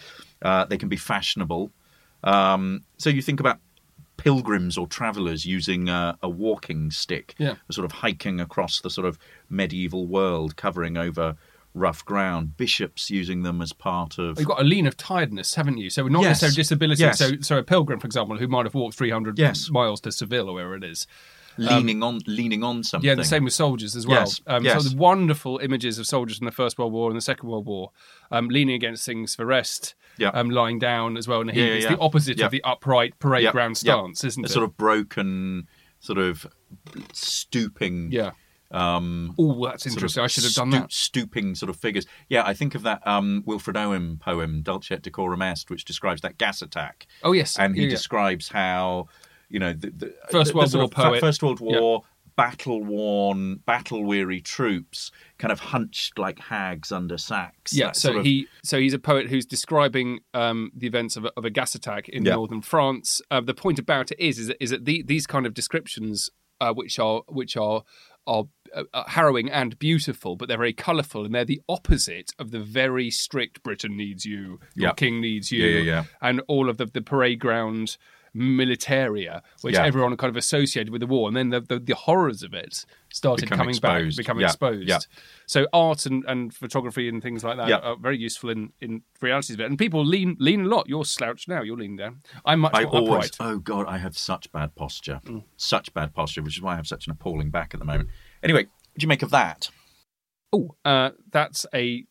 uh, 0.43 0.63
they 0.65 0.77
can 0.77 0.87
be 0.87 0.95
fashionable 0.95 1.69
um, 2.23 2.81
so 2.97 3.09
you 3.09 3.21
think 3.21 3.41
about 3.41 3.59
pilgrims 4.19 4.77
or 4.77 4.87
travelers 4.87 5.45
using 5.45 5.89
a, 5.89 6.17
a 6.21 6.29
walking 6.29 6.91
stick 6.91 7.35
Yeah. 7.37 7.55
sort 7.71 7.85
of 7.85 7.91
hiking 7.91 8.39
across 8.39 8.81
the 8.81 8.89
sort 8.89 9.07
of 9.07 9.17
medieval 9.49 10.05
world 10.07 10.55
covering 10.55 10.97
over 10.97 11.35
rough 11.75 12.03
ground 12.03 12.57
bishops 12.57 13.09
using 13.11 13.43
them 13.43 13.61
as 13.61 13.73
part 13.73 14.17
of 14.17 14.39
You've 14.39 14.47
got 14.47 14.59
a 14.59 14.63
lean 14.63 14.87
of 14.87 14.97
tiredness, 14.97 15.53
haven't 15.55 15.77
you? 15.77 15.89
So 15.89 16.07
not 16.07 16.21
Yes. 16.23 16.41
necessarily 16.41 16.55
disability. 16.55 17.01
Yes. 17.03 17.19
So, 17.19 17.31
so 17.41 17.57
a 17.57 17.63
pilgrim, 17.63 17.99
for 17.99 18.07
example, 18.07 18.37
who 18.37 18.47
might 18.47 18.65
have 18.65 18.73
walked 18.73 18.95
300 18.97 19.37
Yes. 19.37 19.69
miles 19.69 20.01
to 20.01 20.11
Seville 20.11 20.49
or 20.49 20.55
wherever 20.55 20.75
it 20.75 20.83
is. 20.83 21.05
Leaning 21.57 22.01
on 22.03 22.19
leaning 22.27 22.63
on 22.63 22.83
something 22.83 23.07
Yeah, 23.07 23.15
the 23.15 23.23
same 23.25 23.43
with 23.43 23.53
soldiers 23.53 23.95
as 23.95 24.05
well. 24.07 24.19
Yes, 24.19 24.41
Um, 24.47 24.63
yes. 24.63 24.83
So 24.83 24.89
the 24.89 24.95
wonderful 24.95 25.57
images 25.59 25.99
of 25.99 26.05
soldiers 26.05 26.39
in 26.39 26.45
the 26.45 26.51
First 26.51 26.77
World 26.77 26.93
War 26.93 27.09
and 27.09 27.17
the 27.17 27.21
Second 27.21 27.49
World 27.49 27.65
War, 27.65 27.91
um, 28.31 28.47
leaning 28.49 28.75
against 28.75 29.05
things 29.05 29.35
for 29.35 29.45
rest, 29.45 29.95
Yeah. 30.17 30.29
um, 30.29 30.49
lying 30.49 30.79
down 30.79 31.17
as 31.17 31.27
well 31.27 31.41
in 31.41 31.49
a 31.49 31.51
heap. 31.51 31.59
Yeah, 31.59 31.65
yeah, 31.67 31.73
it's 31.73 31.83
yeah. 31.85 31.95
the 31.95 31.99
opposite 31.99 32.37
Yeah. 32.37 32.45
of 32.45 32.51
the 32.51 32.63
upright 32.63 33.19
parade 33.19 33.43
Yeah, 33.43 33.51
ground 33.51 33.79
yeah. 33.83 33.93
stance, 33.93 34.23
isn't 34.23 34.43
it? 34.45 34.49
a 34.49 34.51
it? 34.51 34.53
sort 34.53 34.63
of 34.65 34.77
broken 34.77 35.67
sort 35.99 36.17
of 36.19 36.47
stooping 37.13 38.11
yeah. 38.11 38.31
um 38.71 39.33
Oh, 39.37 39.65
that's 39.65 39.83
sort 39.83 39.93
of 39.93 39.97
interesting. 39.97 40.23
I 40.23 40.27
should 40.27 40.43
have 40.43 40.53
done 40.53 40.69
that. 40.71 40.91
Stooping 40.91 41.55
sort 41.55 41.69
of 41.69 41.75
figures. 41.77 42.05
Yeah, 42.29 42.43
I 42.45 42.53
think 42.53 42.75
of 42.75 42.83
that 42.83 43.05
um, 43.07 43.43
Wilfred 43.45 43.75
Owen 43.77 44.17
poem, 44.17 44.61
Dulce 44.61 44.91
et 44.91 45.01
Decorum 45.01 45.41
Est, 45.41 45.69
which 45.69 45.85
describes 45.85 46.21
that 46.21 46.37
gas 46.37 46.61
attack. 46.61 47.07
Oh, 47.23 47.31
yes. 47.31 47.57
And 47.57 47.75
he 47.75 47.81
Yeah, 47.81 47.87
yeah. 47.87 47.95
describes 47.95 48.49
how, 48.49 49.07
you 49.49 49.59
know, 49.59 49.73
the, 49.73 49.89
the 49.89 50.13
First 50.31 50.53
World 50.53 50.73
War 50.73 50.87
poet. 50.89 51.19
First 51.21 51.41
World 51.43 51.59
War, 51.59 52.03
battle 52.35 52.81
worn, 52.83 53.57
battle 53.65 54.03
weary 54.05 54.39
troops 54.39 55.11
kind 55.39 55.51
of 55.51 55.59
hunched 55.59 56.17
like 56.17 56.39
hags 56.39 56.91
under 56.91 57.17
sacks. 57.17 57.73
Yeah, 57.75 57.91
so 57.91 58.09
sort 58.09 58.17
of- 58.19 58.25
he 58.25 58.47
so 58.63 58.79
he's 58.79 58.93
a 58.93 58.99
poet 58.99 59.27
who's 59.27 59.45
describing 59.45 60.19
um, 60.33 60.71
the 60.75 60.87
events 60.87 61.17
of 61.17 61.25
a, 61.25 61.31
of 61.35 61.43
a 61.45 61.49
gas 61.49 61.75
attack 61.75 62.07
in 62.07 62.23
Yeah. 62.23 62.35
northern 62.35 62.61
France. 62.61 63.21
Uh, 63.29 63.41
the 63.41 63.53
point 63.53 63.77
about 63.79 64.11
it 64.11 64.19
is 64.19 64.39
is 64.39 64.47
that, 64.47 64.57
is 64.63 64.69
that 64.69 64.85
the, 64.85 65.01
these 65.03 65.27
kind 65.27 65.45
of 65.45 65.53
descriptions, 65.53 66.29
uh, 66.61 66.73
which 66.73 66.97
are 66.99 67.23
which 67.27 67.57
are 67.57 67.83
are 68.27 68.45
uh, 68.93 69.03
harrowing 69.07 69.49
and 69.49 69.77
beautiful, 69.79 70.35
but 70.35 70.47
they're 70.47 70.57
very 70.57 70.71
colourful, 70.73 71.25
and 71.25 71.33
they're 71.33 71.43
the 71.43 71.61
opposite 71.67 72.31
of 72.37 72.51
the 72.51 72.59
very 72.59 73.09
strict 73.09 73.63
Britain 73.63 73.97
needs 73.97 74.23
you, 74.25 74.59
your 74.75 74.89
Yeah. 74.89 74.93
king 74.93 75.19
needs 75.19 75.51
you, 75.51 75.65
Yeah, 75.65 75.77
yeah, 75.79 75.83
yeah. 75.83 76.03
and 76.21 76.41
all 76.47 76.69
of 76.69 76.77
the, 76.77 76.85
the 76.85 77.01
parade 77.01 77.39
ground 77.39 77.97
militaria, 78.35 79.41
which 79.61 79.75
Yeah. 79.75 79.85
everyone 79.85 80.15
kind 80.17 80.29
of 80.29 80.37
associated 80.37 80.91
with 80.91 81.01
the 81.01 81.07
war, 81.07 81.27
and 81.27 81.35
then 81.37 81.49
the, 81.49 81.61
the, 81.61 81.79
the 81.79 81.95
horrors 81.95 82.43
of 82.43 82.53
it 82.53 82.85
started 83.11 83.45
Become 83.45 83.57
coming 83.57 83.75
back, 83.79 83.97
exposed. 84.01 84.17
becoming 84.17 84.41
Yeah, 84.41 84.47
exposed. 84.47 84.87
yeah. 84.87 84.99
So 85.47 85.67
art 85.73 86.05
and, 86.05 86.23
and 86.27 86.53
photography 86.53 87.09
and 87.09 87.21
things 87.23 87.43
like 87.43 87.57
that 87.57 87.67
Yeah. 87.69 87.77
are 87.77 87.95
very 87.97 88.17
useful 88.17 88.49
in, 88.49 88.71
in 88.79 89.01
realities 89.21 89.55
of 89.55 89.59
it. 89.61 89.65
And 89.65 89.77
people 89.77 90.05
lean 90.05 90.35
lean 90.39 90.65
a 90.65 90.67
lot. 90.67 90.87
You're 90.87 91.05
slouched 91.05 91.47
now. 91.47 91.61
You're 91.61 91.77
leaning 91.77 91.97
down. 91.97 92.21
I'm 92.45 92.59
much 92.59 92.71
I 92.75 92.83
more 92.83 92.95
always, 92.95 93.31
upright. 93.31 93.37
oh 93.39 93.59
god, 93.59 93.85
I 93.87 93.97
have 93.97 94.17
such 94.17 94.51
bad 94.51 94.75
posture, 94.75 95.19
Mm. 95.25 95.43
such 95.57 95.93
bad 95.93 96.13
posture, 96.13 96.41
which 96.43 96.57
is 96.57 96.61
why 96.61 96.73
I 96.73 96.75
have 96.75 96.87
such 96.87 97.07
an 97.07 97.11
appalling 97.11 97.49
back 97.49 97.73
at 97.73 97.79
the 97.79 97.85
moment. 97.85 98.09
Anyway, 98.43 98.63
what 98.65 98.97
do 98.99 99.03
you 99.03 99.07
make 99.07 99.23
of 99.23 99.31
that? 99.31 99.69
Oh, 100.53 100.75
uh, 100.85 101.11
that's 101.31 101.65
a 101.73 102.05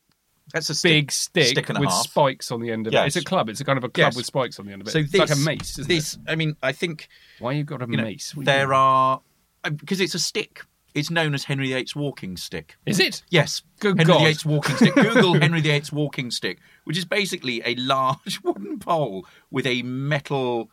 That's 0.52 0.70
a 0.70 0.74
stick- 0.74 0.90
big 0.92 1.12
stick, 1.12 1.46
stick 1.48 1.68
with 1.68 1.88
half. 1.90 2.04
spikes 2.04 2.50
on 2.50 2.60
the 2.60 2.70
end 2.70 2.86
of 2.86 2.92
Yes. 2.92 3.04
it. 3.04 3.06
It's 3.18 3.26
a 3.26 3.28
club. 3.28 3.48
It's 3.48 3.60
a 3.60 3.64
kind 3.64 3.76
of 3.78 3.84
a 3.84 3.88
club 3.88 4.08
Yes. 4.08 4.16
with 4.16 4.26
spikes 4.26 4.58
on 4.58 4.66
the 4.66 4.72
end 4.72 4.82
of 4.82 4.88
it. 4.88 4.92
So 4.92 4.98
it's 5.00 5.12
this, 5.12 5.18
like 5.20 5.30
a 5.30 5.36
mace, 5.36 5.78
isn't 5.78 5.88
this, 5.88 6.14
it? 6.14 6.20
I 6.26 6.34
mean, 6.36 6.56
I 6.62 6.72
think 6.72 7.08
Why 7.38 7.52
you 7.52 7.64
got 7.64 7.82
a 7.82 7.86
you 7.90 7.96
mace? 7.98 8.34
You 8.36 8.44
there 8.44 8.72
are 8.74 9.20
uh, 9.64 9.70
because 9.70 10.00
it's 10.00 10.14
a 10.14 10.18
stick. 10.18 10.62
It's 10.94 11.10
known 11.10 11.34
as 11.34 11.44
Henry 11.44 11.68
VIII's 11.68 11.94
walking 11.94 12.36
stick. 12.36 12.76
Is 12.86 12.98
it? 12.98 13.22
Yes, 13.30 13.62
Good 13.78 13.98
Henry 13.98 14.04
God. 14.14 14.22
VIII's 14.24 14.44
walking 14.46 14.74
stick. 14.76 14.94
Google 14.96 15.34
Henry 15.38 15.60
VIII's 15.60 15.92
walking 15.92 16.30
stick, 16.30 16.58
which 16.84 16.96
is 16.96 17.04
basically 17.04 17.60
a 17.64 17.74
large 17.76 18.40
wooden 18.44 18.78
pole 18.78 19.26
with 19.50 19.66
a 19.66 19.82
metal 19.82 20.70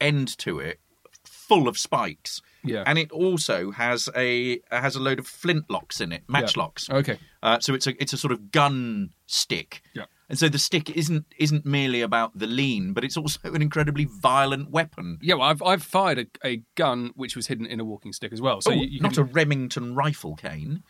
end 0.00 0.36
to 0.38 0.58
it, 0.58 0.80
full 1.48 1.66
of 1.68 1.78
spikes. 1.78 2.40
Yeah. 2.64 2.82
and 2.86 2.98
it 2.98 3.10
also 3.12 3.70
has 3.70 4.08
a 4.16 4.60
has 4.70 4.94
a 4.96 5.00
load 5.00 5.18
of 5.20 5.26
flintlocks 5.26 6.00
in 6.00 6.12
it, 6.12 6.26
matchlocks. 6.26 6.90
Okay. 6.90 7.18
Uh, 7.42 7.58
so 7.60 7.72
it's 7.72 7.86
a 7.86 8.00
it's 8.02 8.12
a 8.12 8.18
sort 8.18 8.32
of 8.32 8.50
gun 8.50 9.10
stick. 9.26 9.80
Yeah. 9.94 10.04
And 10.28 10.38
so 10.38 10.48
the 10.50 10.58
stick 10.58 10.90
isn't 10.90 11.24
isn't 11.38 11.64
merely 11.64 12.02
about 12.02 12.36
the 12.38 12.46
lean, 12.46 12.92
but 12.92 13.04
it's 13.04 13.16
also 13.16 13.38
an 13.54 13.62
incredibly 13.62 14.04
violent 14.04 14.70
weapon. 14.70 15.18
Yeah, 15.22 15.34
well, 15.36 15.48
I've 15.48 15.62
I've 15.62 15.82
fired 15.82 16.18
a, 16.18 16.46
a 16.46 16.62
gun 16.74 17.12
which 17.14 17.36
was 17.36 17.46
hidden 17.46 17.64
in 17.64 17.80
a 17.80 17.84
walking 17.84 18.12
stick 18.12 18.32
as 18.32 18.40
well. 18.42 18.60
So 18.60 18.72
Oh, 18.72 18.74
you, 18.74 18.86
you 18.88 19.00
not 19.00 19.14
can, 19.14 19.22
a 19.22 19.24
Remington 19.24 19.94
rifle 19.94 20.34
cane. 20.36 20.82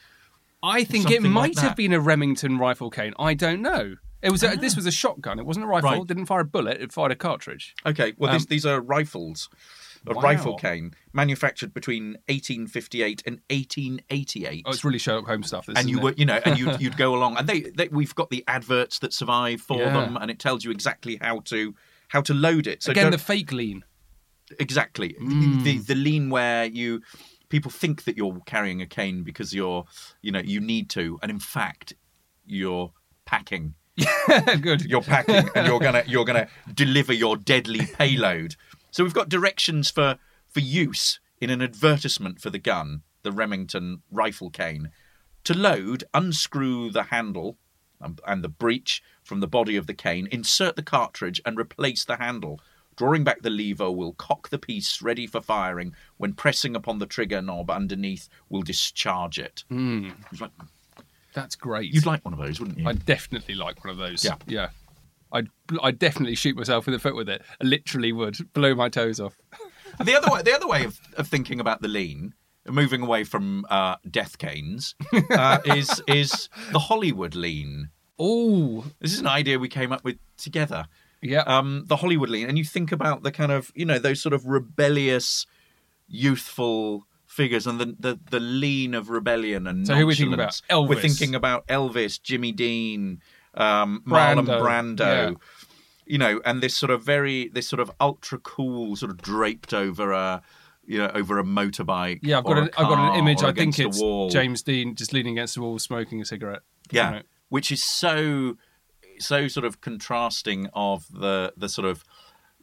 I 0.63 0.83
think 0.83 1.11
it 1.11 1.17
something 1.17 1.35
like 1.35 1.55
might 1.55 1.59
have 1.61 1.77
been 1.77 1.93
a 1.93 2.01
Remington 2.01 2.59
rifle 2.59 2.91
cane. 2.91 3.13
I 3.19 3.35
don't 3.35 3.63
know. 3.63 3.95
It 4.21 4.33
was 4.33 4.43
a, 4.43 4.57
this 4.57 4.75
was 4.75 4.87
a 4.87 4.91
shotgun. 4.91 5.39
It 5.39 5.47
wasn't 5.47 5.65
a 5.65 5.69
rifle. 5.69 5.91
Ah. 5.91 5.93
Right. 5.93 6.01
It 6.03 6.09
didn't 6.09 6.27
fire 6.27 6.41
a 6.41 6.45
bullet. 6.45 6.81
It 6.81 6.91
fired 6.93 7.13
a 7.13 7.15
cartridge. 7.15 7.77
Okay, 7.87 8.15
well, 8.19 8.31
Um, 8.33 8.37
this, 8.37 8.47
these 8.47 8.67
are 8.67 8.81
rifles. 8.81 9.49
A 10.07 10.15
Wow. 10.15 10.21
rifle 10.23 10.57
cane 10.57 10.93
manufactured 11.13 11.75
between 11.75 12.13
1858 12.29 13.23
and 13.27 13.41
1888. 13.51 14.63
Oh, 14.67 14.71
it's 14.71 14.85
really 14.85 14.99
Sherlock 14.99 15.27
Holmes 15.27 15.49
stuff. 15.49 15.67
This, 15.67 15.79
and 15.79 15.91
you 15.91 16.01
were, 16.01 16.13
you 16.17 16.25
know, 16.25 16.41
and 16.45 16.59
you'd, 16.59 16.77
you'd 16.81 16.97
go 16.97 17.15
along, 17.15 17.37
and 17.37 17.49
they, 17.49 17.61
they, 17.63 17.89
we've 17.89 18.15
got 18.15 18.31
the 18.31 18.45
adverts 18.47 18.99
that 19.01 19.13
survive 19.13 19.61
for 19.61 19.79
Yeah. 19.87 19.93
them, 19.93 20.17
and 20.21 20.31
it 20.31 20.39
tells 20.39 20.65
you 20.65 20.71
exactly 20.71 21.19
how 21.21 21.41
to 21.47 21.75
how 22.09 22.21
to 22.23 22.33
load 22.35 22.67
it. 22.67 22.83
So 22.83 22.91
again 22.93 23.11
the 23.11 23.19
fake 23.19 23.53
lean. 23.53 23.85
exactly 24.59 25.15
Mm. 25.21 25.63
the 25.63 25.79
the 25.79 25.95
lean 25.95 26.31
where 26.31 26.65
you 26.65 27.03
people 27.51 27.71
think 27.71 28.05
that 28.05 28.17
you're 28.17 28.41
carrying 28.47 28.81
a 28.83 28.87
cane 28.87 29.23
because 29.23 29.53
you're, 29.55 29.85
you 30.23 30.31
know, 30.33 30.41
you 30.41 30.61
need 30.61 30.91
to, 30.91 31.19
and 31.23 31.31
in 31.31 31.39
fact, 31.41 31.95
you're 32.47 32.93
packing. 33.27 33.75
Yeah, 33.97 34.55
Good. 34.61 34.85
You're 34.85 35.03
packing, 35.03 35.49
and 35.55 35.67
you're 35.67 35.81
gonna 35.81 36.05
you're 36.07 36.25
gonna 36.25 36.49
deliver 36.75 37.13
your 37.13 37.37
deadly 37.37 37.87
payload. 37.99 38.55
So 38.91 39.05
we've 39.05 39.15
got 39.15 39.29
directions 39.29 39.91
for 39.91 40.19
for 40.49 40.61
use 40.61 41.21
in 41.41 41.51
an 41.51 41.61
advertisement 41.63 42.41
for 42.41 42.51
the 42.51 42.59
gun, 42.59 43.03
the 43.23 43.33
Remington 43.33 44.03
rifle 44.11 44.51
cane. 44.51 44.91
To 45.45 45.55
load, 45.55 46.05
unscrew 46.15 46.91
the 46.91 47.05
handle 47.05 47.59
um, 48.01 48.17
and 48.27 48.43
the 48.43 48.49
breech 48.49 49.03
from 49.23 49.41
the 49.41 49.47
body 49.47 49.77
of 49.77 49.87
the 49.87 49.95
cane, 49.95 50.27
insert 50.33 50.77
the 50.77 50.83
cartridge, 50.83 51.41
and 51.45 51.59
replace 51.59 52.05
the 52.05 52.17
handle. 52.17 52.61
Drawing 52.97 53.23
back 53.25 53.43
the 53.43 53.51
lever 53.51 53.91
will 53.93 54.15
cock 54.15 54.49
the 54.49 54.59
piece 54.59 55.01
ready 55.03 55.27
for 55.27 55.41
firing. 55.41 55.95
When 56.17 56.33
pressing 56.33 56.75
upon 56.75 56.99
the 56.99 57.07
trigger 57.07 57.41
knob 57.41 57.71
underneath, 57.71 58.29
will 58.49 58.63
discharge 58.63 59.39
it. 59.39 59.65
It's 59.71 60.41
like- 60.41 60.51
That's 61.35 61.55
great. 61.55 61.93
You'd 61.95 62.07
like 62.07 62.25
one 62.25 62.35
of 62.35 62.41
those, 62.41 62.59
wouldn't 62.59 62.79
you? 62.79 62.89
I'd 62.89 63.07
definitely 63.07 63.55
like 63.55 63.85
one 63.85 63.93
of 63.93 63.99
those. 63.99 64.25
Yeah. 64.25 64.35
Yeah. 64.47 64.71
I'd 65.33 65.49
I'd 65.83 65.99
definitely 65.99 66.35
shoot 66.35 66.57
myself 66.57 66.87
in 66.89 66.93
the 66.93 66.99
foot 66.99 67.15
with 67.17 67.29
it. 67.29 67.43
I 67.61 67.65
literally 67.65 68.13
would 68.13 68.53
blow 68.53 68.75
my 68.75 68.89
toes 68.89 69.21
off. 69.21 69.37
The 70.05 70.15
other 70.15 70.31
way, 70.33 70.43
the 70.43 70.55
other 70.55 70.69
way 70.69 70.85
of, 70.85 70.99
of 71.17 71.27
thinking 71.29 71.59
about 71.61 71.83
the 71.83 71.89
lean, 71.89 72.35
moving 72.69 73.03
away 73.03 73.25
from 73.25 73.67
uh, 73.71 73.97
death 74.11 74.39
canes, 74.39 74.95
uh, 75.31 75.59
is 75.65 76.01
is 76.07 76.49
the 76.73 76.79
Hollywood 76.79 77.35
lean. 77.35 77.91
Oh, 78.19 78.85
This 79.01 79.13
is 79.13 79.21
an 79.21 79.27
idea 79.27 79.59
we 79.59 79.69
came 79.69 79.93
up 79.93 80.05
with 80.05 80.19
together. 80.37 80.87
yeah. 81.23 81.41
Um, 81.47 81.85
the 81.87 81.97
Hollywood 81.97 82.29
lean, 82.31 82.49
and 82.49 82.57
you 82.59 82.65
think 82.65 82.93
about 82.93 83.23
the 83.23 83.33
kind 83.33 83.51
of 83.53 83.73
you 83.75 83.85
know 83.85 83.99
those 83.99 84.21
sort 84.21 84.33
of 84.35 84.45
rebellious, 84.47 85.47
youthful 86.07 87.07
figures, 87.27 87.67
and 87.67 87.79
the 87.81 87.97
the, 87.99 88.19
the 88.31 88.41
lean 88.41 88.95
of 88.95 89.11
rebellion 89.11 89.67
and 89.67 89.87
So 89.87 89.95
who 89.95 90.03
are 90.03 90.07
we 90.07 90.15
thinking 90.15 90.35
about? 90.35 90.61
We're 90.71 91.01
thinking 91.01 91.35
about 91.35 91.67
Elvis, 91.69 92.21
Jimmy 92.23 92.53
Dean, 92.53 93.21
um, 93.55 94.03
Marlon 94.07 94.47
Brando. 94.47 94.61
Brando. 94.63 95.31
Yeah. 95.31 95.35
You 96.07 96.17
know, 96.19 96.41
and 96.45 96.63
this 96.63 96.75
sort 96.77 96.91
of 96.91 97.03
very, 97.03 97.49
this 97.49 97.69
sort 97.69 97.81
of 97.81 97.91
ultra 98.01 98.39
cool, 98.39 98.97
sort 98.97 99.11
of 99.11 99.19
draped 99.19 99.75
over 99.75 100.13
a 100.13 100.43
you 100.87 100.97
know, 100.97 101.11
over 101.15 101.39
a 101.39 101.43
motorbike. 101.45 102.21
Yeah, 102.23 102.39
I've 102.39 102.45
got 102.45 102.57
an, 102.57 102.71
I've 102.79 102.89
got 102.89 103.13
an 103.13 103.19
image. 103.19 103.43
I 103.43 103.53
think 103.53 103.79
it's. 103.79 104.01
James 104.33 104.63
Dean 104.63 104.95
just 104.95 105.13
leaning 105.13 105.35
against 105.35 105.55
the 105.55 105.61
wall, 105.61 105.79
smoking 105.79 106.23
a 106.23 106.25
cigarette. 106.25 106.63
Yeah, 106.91 107.11
Right. 107.13 107.25
which 107.51 107.71
is 107.71 107.85
so 107.85 108.57
so 109.19 109.49
sort 109.49 109.67
of 109.67 109.83
contrasting 109.83 110.69
of 110.73 111.05
the 111.13 111.53
the 111.59 111.69
sort 111.69 111.87
of 111.87 112.05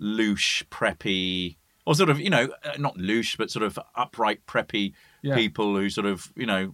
louche, 0.02 0.64
preppy, 0.72 1.58
or 1.86 1.94
sort 1.96 2.10
of 2.10 2.20
you 2.20 2.32
know 2.32 2.50
uh, 2.64 2.72
not 2.80 2.98
louche, 2.98 3.38
but 3.38 3.52
sort 3.52 3.62
of 3.64 3.78
upright, 3.96 4.46
preppy 4.48 4.94
Yeah. 5.22 5.36
people 5.36 5.76
who 5.76 5.90
sort 5.92 6.08
of 6.08 6.34
you 6.36 6.48
know 6.48 6.74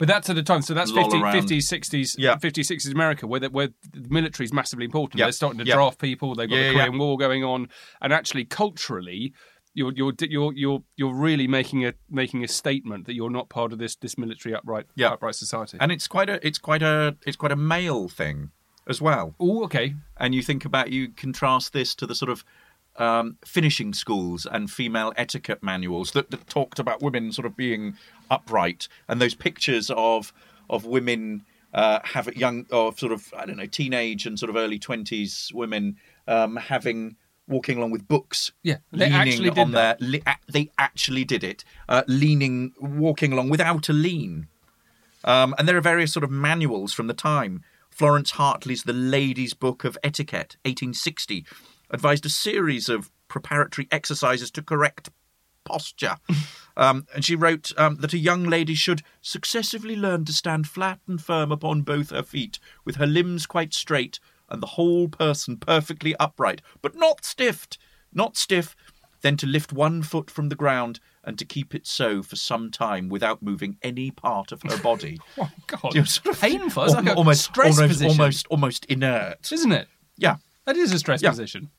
But 0.00 0.08
that's 0.08 0.28
at 0.30 0.34
the 0.34 0.42
time. 0.42 0.62
So 0.62 0.74
that's 0.74 0.90
Loll 0.90 1.10
50, 1.10 1.58
50s, 1.58 1.68
60s, 1.68 2.16
Yeah. 2.18 2.34
50s, 2.36 2.66
60s 2.72 2.90
America, 2.92 3.26
where 3.28 3.38
the, 3.38 3.50
where 3.50 3.68
the 3.92 4.08
military 4.08 4.46
is 4.46 4.52
massively 4.52 4.86
important. 4.86 5.18
Yeah. 5.20 5.26
They're 5.26 5.32
starting 5.32 5.58
to 5.60 5.66
Yeah. 5.66 5.74
draft 5.76 6.00
people. 6.00 6.34
They've 6.34 6.48
got 6.48 6.56
Yeah, 6.56 6.68
the 6.72 6.74
Korean 6.78 6.98
War 6.98 7.16
going 7.18 7.44
on, 7.44 7.68
and 8.00 8.12
actually 8.12 8.46
culturally, 8.46 9.32
you're 9.74 9.92
you're 9.92 10.14
you're 10.22 10.52
you're 10.54 10.82
you're 10.96 11.14
really 11.14 11.46
making 11.46 11.84
a 11.84 11.92
making 12.08 12.42
a 12.42 12.48
statement 12.48 13.06
that 13.06 13.14
you're 13.14 13.30
not 13.30 13.48
part 13.50 13.72
of 13.72 13.78
this 13.78 13.94
this 13.94 14.16
military 14.18 14.54
upright 14.54 14.86
Yeah. 14.96 15.10
upright 15.12 15.34
society. 15.36 15.76
and 15.80 15.92
it's 15.92 16.08
quite 16.08 16.28
a 16.30 16.44
it's 16.44 16.58
quite 16.58 16.82
a 16.82 17.16
it's 17.26 17.36
quite 17.36 17.52
a 17.52 17.56
male 17.56 18.08
thing 18.08 18.50
as 18.88 19.00
well. 19.00 19.34
oh, 19.38 19.62
okay. 19.64 19.94
and 20.16 20.34
you 20.34 20.42
think 20.42 20.64
about 20.64 20.90
you 20.90 21.10
contrast 21.12 21.72
this 21.72 21.94
to 21.94 22.06
the 22.06 22.14
sort 22.16 22.30
of 22.30 22.42
um, 22.96 23.36
finishing 23.44 23.92
schools 23.94 24.46
and 24.50 24.70
female 24.70 25.12
etiquette 25.16 25.62
manuals 25.62 26.12
that, 26.12 26.30
that 26.30 26.46
talked 26.48 26.78
about 26.78 27.02
women 27.02 27.32
sort 27.32 27.46
of 27.46 27.56
being 27.56 27.96
upright. 28.30 28.88
And 29.08 29.20
those 29.20 29.34
pictures 29.34 29.90
of 29.96 30.32
of 30.68 30.84
women 30.84 31.44
uh, 31.74 32.00
have 32.04 32.34
young 32.36 32.66
or 32.70 32.96
sort 32.96 33.12
of 33.12 33.32
I 33.36 33.46
don't 33.46 33.56
know 33.56 33.66
teenage 33.66 34.26
and 34.26 34.38
sort 34.38 34.50
of 34.50 34.56
early 34.56 34.78
twenties 34.78 35.50
women 35.54 35.96
um, 36.26 36.56
having 36.56 37.16
walking 37.48 37.78
along 37.78 37.90
with 37.90 38.06
books 38.06 38.52
Yeah, 38.62 38.76
they 38.92 39.06
leaning 39.06 39.12
actually 39.14 39.50
did 39.50 39.58
on 39.58 39.70
their 39.72 39.96
li- 39.98 40.22
a- 40.26 40.36
they 40.52 40.70
actually 40.78 41.24
did 41.24 41.42
it 41.42 41.64
uh, 41.88 42.02
leaning 42.06 42.72
walking 42.80 43.32
along 43.32 43.48
without 43.50 43.88
a 43.88 43.92
lean. 43.92 44.46
Um, 45.24 45.54
and 45.58 45.68
there 45.68 45.76
are 45.76 45.82
various 45.82 46.12
sort 46.12 46.24
of 46.24 46.30
manuals 46.30 46.92
from 46.92 47.06
the 47.08 47.14
time. 47.14 47.62
Florence 47.90 48.30
Hartley's 48.32 48.84
The 48.84 48.92
Lady's 48.94 49.52
Book 49.52 49.84
of 49.84 49.98
Etiquette, 50.02 50.56
1860, 50.64 51.44
advised 51.90 52.24
a 52.26 52.30
series 52.30 52.88
of 52.88 53.10
preparatory 53.28 53.88
exercises 53.90 54.50
to 54.52 54.62
correct 54.62 55.10
posture. 55.64 56.16
um, 56.76 57.06
and 57.14 57.24
she 57.24 57.36
wrote 57.36 57.72
um, 57.76 57.96
that 57.96 58.12
a 58.12 58.18
young 58.18 58.44
lady 58.44 58.74
should 58.74 59.02
successively 59.20 59.96
learn 59.96 60.24
to 60.24 60.32
stand 60.32 60.66
flat 60.68 60.98
and 61.06 61.22
firm 61.22 61.52
upon 61.52 61.82
both 61.82 62.10
her 62.10 62.22
feet, 62.22 62.58
with 62.84 62.96
her 62.96 63.06
limbs 63.06 63.46
quite 63.46 63.74
straight 63.74 64.18
and 64.48 64.60
the 64.62 64.66
whole 64.68 65.06
person 65.08 65.56
perfectly 65.56 66.16
upright, 66.16 66.60
but 66.82 66.96
not 66.96 67.24
stiffed, 67.24 67.78
not 68.12 68.36
stiff, 68.36 68.74
then 69.22 69.36
to 69.36 69.46
lift 69.46 69.72
one 69.72 70.02
foot 70.02 70.30
from 70.30 70.48
the 70.48 70.56
ground 70.56 70.98
and 71.22 71.38
to 71.38 71.44
keep 71.44 71.74
it 71.74 71.86
so 71.86 72.22
for 72.22 72.34
some 72.36 72.70
time 72.70 73.08
without 73.08 73.42
moving 73.42 73.76
any 73.82 74.10
part 74.10 74.50
of 74.50 74.62
her 74.62 74.78
body. 74.78 75.20
Oh 75.38 75.50
God, 75.66 75.94
You're 75.94 76.06
sort 76.06 76.34
of 76.34 76.40
painful. 76.40 76.84
It's 76.84 76.94
like 76.94 77.06
a 77.06 77.14
almost, 77.14 77.42
stress 77.44 77.76
almost, 77.78 77.88
position, 77.92 78.20
almost, 78.20 78.46
almost 78.48 78.84
inert. 78.86 79.52
isn't 79.52 79.70
it? 79.72 79.86
Yeah, 80.16 80.36
That 80.64 80.76
is 80.76 80.92
a 80.92 80.98
stress 80.98 81.22
Yeah. 81.22 81.30
position. 81.30 81.70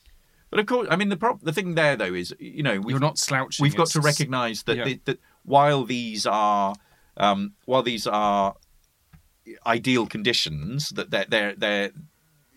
But 0.52 0.60
of 0.60 0.66
course, 0.68 0.88
I 0.92 0.98
mean 0.98 1.10
the 1.10 1.38
the 1.42 1.54
thing 1.54 1.76
there 1.76 1.96
though 1.96 2.14
is 2.14 2.36
you 2.38 2.62
know 2.62 2.80
we've, 2.80 2.92
You're 2.92 3.00
not 3.00 3.18
slouching. 3.18 3.64
we've 3.64 3.76
got 3.76 3.88
to 3.88 4.02
recognise 4.02 4.64
that 4.64 4.78
yeah. 4.78 4.84
the, 4.84 5.00
that 5.06 5.20
while 5.44 5.86
these 5.86 6.28
are 6.28 6.76
um, 7.18 7.54
while 7.66 7.82
these 7.82 8.06
are 8.06 8.56
ideal 9.66 10.06
conditions 10.06 10.90
that 10.90 11.10
they're 11.10 11.26
they're 11.28 11.56
they're 11.56 11.92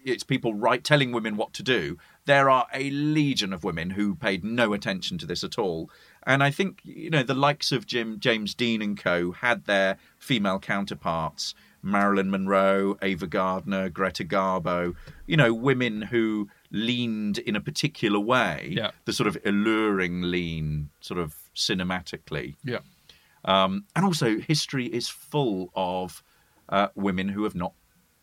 it's 0.04 0.24
people 0.24 0.52
right 0.52 0.84
telling 0.84 1.12
women 1.12 1.36
what 1.36 1.54
to 1.54 1.62
do. 1.62 1.96
There 2.26 2.50
are 2.50 2.66
a 2.74 2.90
legion 2.90 3.52
of 3.52 3.64
women 3.64 3.90
who 3.90 4.14
paid 4.14 4.44
no 4.44 4.72
attention 4.72 5.16
to 5.18 5.26
this 5.26 5.44
at 5.44 5.58
all, 5.58 5.90
and 6.26 6.42
I 6.42 6.50
think 6.50 6.80
you 6.82 7.10
know 7.10 7.22
the 7.22 7.34
likes 7.34 7.72
of 7.72 7.86
Jim 7.86 8.18
James 8.18 8.54
Dean 8.54 8.82
and 8.82 8.98
co 8.98 9.32
had 9.32 9.64
their 9.64 9.98
female 10.18 10.58
counterparts. 10.58 11.54
Marilyn 11.84 12.30
Monroe, 12.30 12.96
Ava 13.02 13.26
Gardner, 13.26 13.90
Greta 13.90 14.24
Garbo, 14.24 14.94
you 15.26 15.36
know, 15.36 15.52
women 15.52 16.00
who 16.00 16.48
leaned 16.74 17.38
in 17.38 17.54
a 17.54 17.60
particular 17.60 18.18
way, 18.18 18.72
Yeah. 18.76 18.90
the 19.04 19.12
sort 19.12 19.28
of 19.28 19.38
alluring 19.46 20.22
lean, 20.22 20.90
sort 21.00 21.20
of 21.20 21.36
cinematically. 21.54 22.56
Yeah. 22.64 22.80
Um, 23.44 23.84
and 23.94 24.04
also, 24.04 24.38
history 24.40 24.86
is 24.86 25.08
full 25.08 25.70
of 25.76 26.22
uh, 26.68 26.88
women 26.96 27.28
who 27.28 27.44
have 27.44 27.54
not 27.54 27.74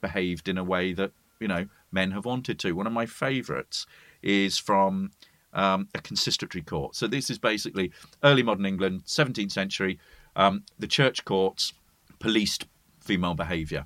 behaved 0.01 0.49
in 0.49 0.57
a 0.57 0.63
way 0.63 0.93
that 0.93 1.11
you 1.39 1.47
know 1.47 1.67
men 1.91 2.11
have 2.11 2.25
wanted 2.25 2.59
to. 2.59 2.73
One 2.73 2.87
of 2.87 2.93
my 2.93 3.05
favourites 3.05 3.85
is 4.21 4.57
from 4.57 5.11
um, 5.53 5.87
a 5.95 6.01
consistory 6.01 6.61
court. 6.61 6.95
So 6.95 7.07
this 7.07 7.29
is 7.29 7.37
basically 7.39 7.91
early 8.23 8.43
modern 8.43 8.65
England, 8.65 9.03
17th 9.05 9.51
century. 9.51 9.99
Um, 10.35 10.63
the 10.79 10.87
church 10.87 11.23
courts 11.25 11.73
policed 12.19 12.65
female 12.99 13.33
behaviour 13.35 13.85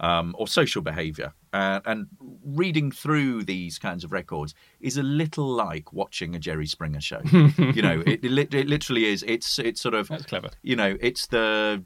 um, 0.00 0.34
or 0.38 0.48
social 0.48 0.82
behaviour. 0.82 1.32
Uh, 1.52 1.80
and 1.84 2.06
reading 2.44 2.90
through 2.90 3.44
these 3.44 3.78
kinds 3.78 4.02
of 4.04 4.12
records 4.12 4.54
is 4.80 4.96
a 4.96 5.02
little 5.02 5.46
like 5.48 5.92
watching 5.92 6.34
a 6.34 6.38
Jerry 6.38 6.66
Springer 6.66 7.00
show. 7.00 7.20
you 7.32 7.82
know, 7.82 8.02
it, 8.06 8.24
it, 8.24 8.54
it 8.54 8.66
literally 8.68 9.04
is. 9.06 9.22
It's 9.24 9.58
it's 9.58 9.80
sort 9.80 9.94
of 9.94 10.08
That's 10.08 10.24
clever. 10.24 10.50
you 10.62 10.74
know 10.76 10.96
it's 11.00 11.26
the 11.28 11.84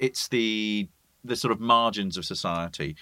it's 0.00 0.28
the 0.28 0.88
the 1.24 1.36
sort 1.36 1.52
of 1.52 1.60
margins 1.60 2.16
of 2.16 2.24
society 2.24 2.96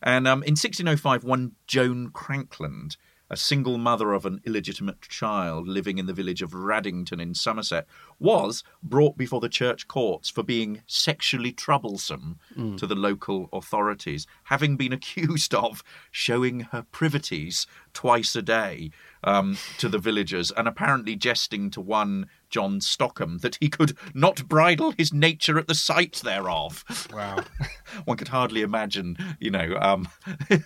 and 0.00 0.28
um, 0.28 0.44
in 0.44 0.52
1605 0.52 1.24
one 1.24 1.52
joan 1.66 2.08
crankland 2.10 2.96
a 3.34 3.36
single 3.36 3.78
mother 3.78 4.12
of 4.12 4.24
an 4.24 4.40
illegitimate 4.44 5.00
child 5.02 5.66
living 5.66 5.98
in 5.98 6.06
the 6.06 6.12
village 6.12 6.40
of 6.40 6.52
Raddington 6.52 7.20
in 7.20 7.34
Somerset, 7.34 7.84
was 8.20 8.62
brought 8.80 9.18
before 9.18 9.40
the 9.40 9.48
church 9.48 9.88
courts 9.88 10.30
for 10.30 10.44
being 10.44 10.82
sexually 10.86 11.50
troublesome 11.50 12.38
to 12.76 12.86
the 12.86 12.94
local 12.94 13.48
authorities, 13.52 14.24
having 14.44 14.76
been 14.76 14.92
accused 15.00 15.52
of 15.52 15.82
showing 16.12 16.60
her 16.60 16.86
privities 16.92 17.66
twice 17.92 18.36
a 18.36 18.42
day 18.42 18.92
um, 19.24 19.58
to 19.78 19.88
the 19.88 19.98
villagers 19.98 20.52
and 20.52 20.68
apparently 20.68 21.16
jesting 21.16 21.70
to 21.70 21.80
one 21.80 22.28
John 22.54 22.80
Stockham 22.80 23.38
that 23.38 23.56
he 23.60 23.68
could 23.68 23.96
not 24.14 24.46
bridle 24.48 24.92
his 24.92 25.12
nature 25.12 25.58
at 25.58 25.66
the 25.66 25.74
sight 25.74 26.20
thereof. 26.24 26.84
Wow. 27.12 27.42
One 28.04 28.16
could 28.16 28.28
hardly 28.28 28.60
imagine, 28.62 29.16
you 29.40 29.50
know, 29.50 29.76
um, 29.80 30.06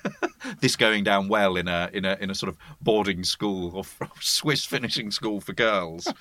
this 0.61 0.77
going 0.77 1.03
down 1.03 1.29
well 1.29 1.57
in 1.57 1.67
a 1.67 1.89
in 1.95 2.05
a 2.05 2.19
in 2.21 2.29
a 2.29 2.35
sort 2.35 2.51
of 2.51 2.59
boarding 2.83 3.25
school 3.25 3.75
or 3.75 3.85
Swiss 4.21 4.67
finishing 4.67 5.11
school 5.11 5.41
for 5.41 5.55
girls. 5.55 6.13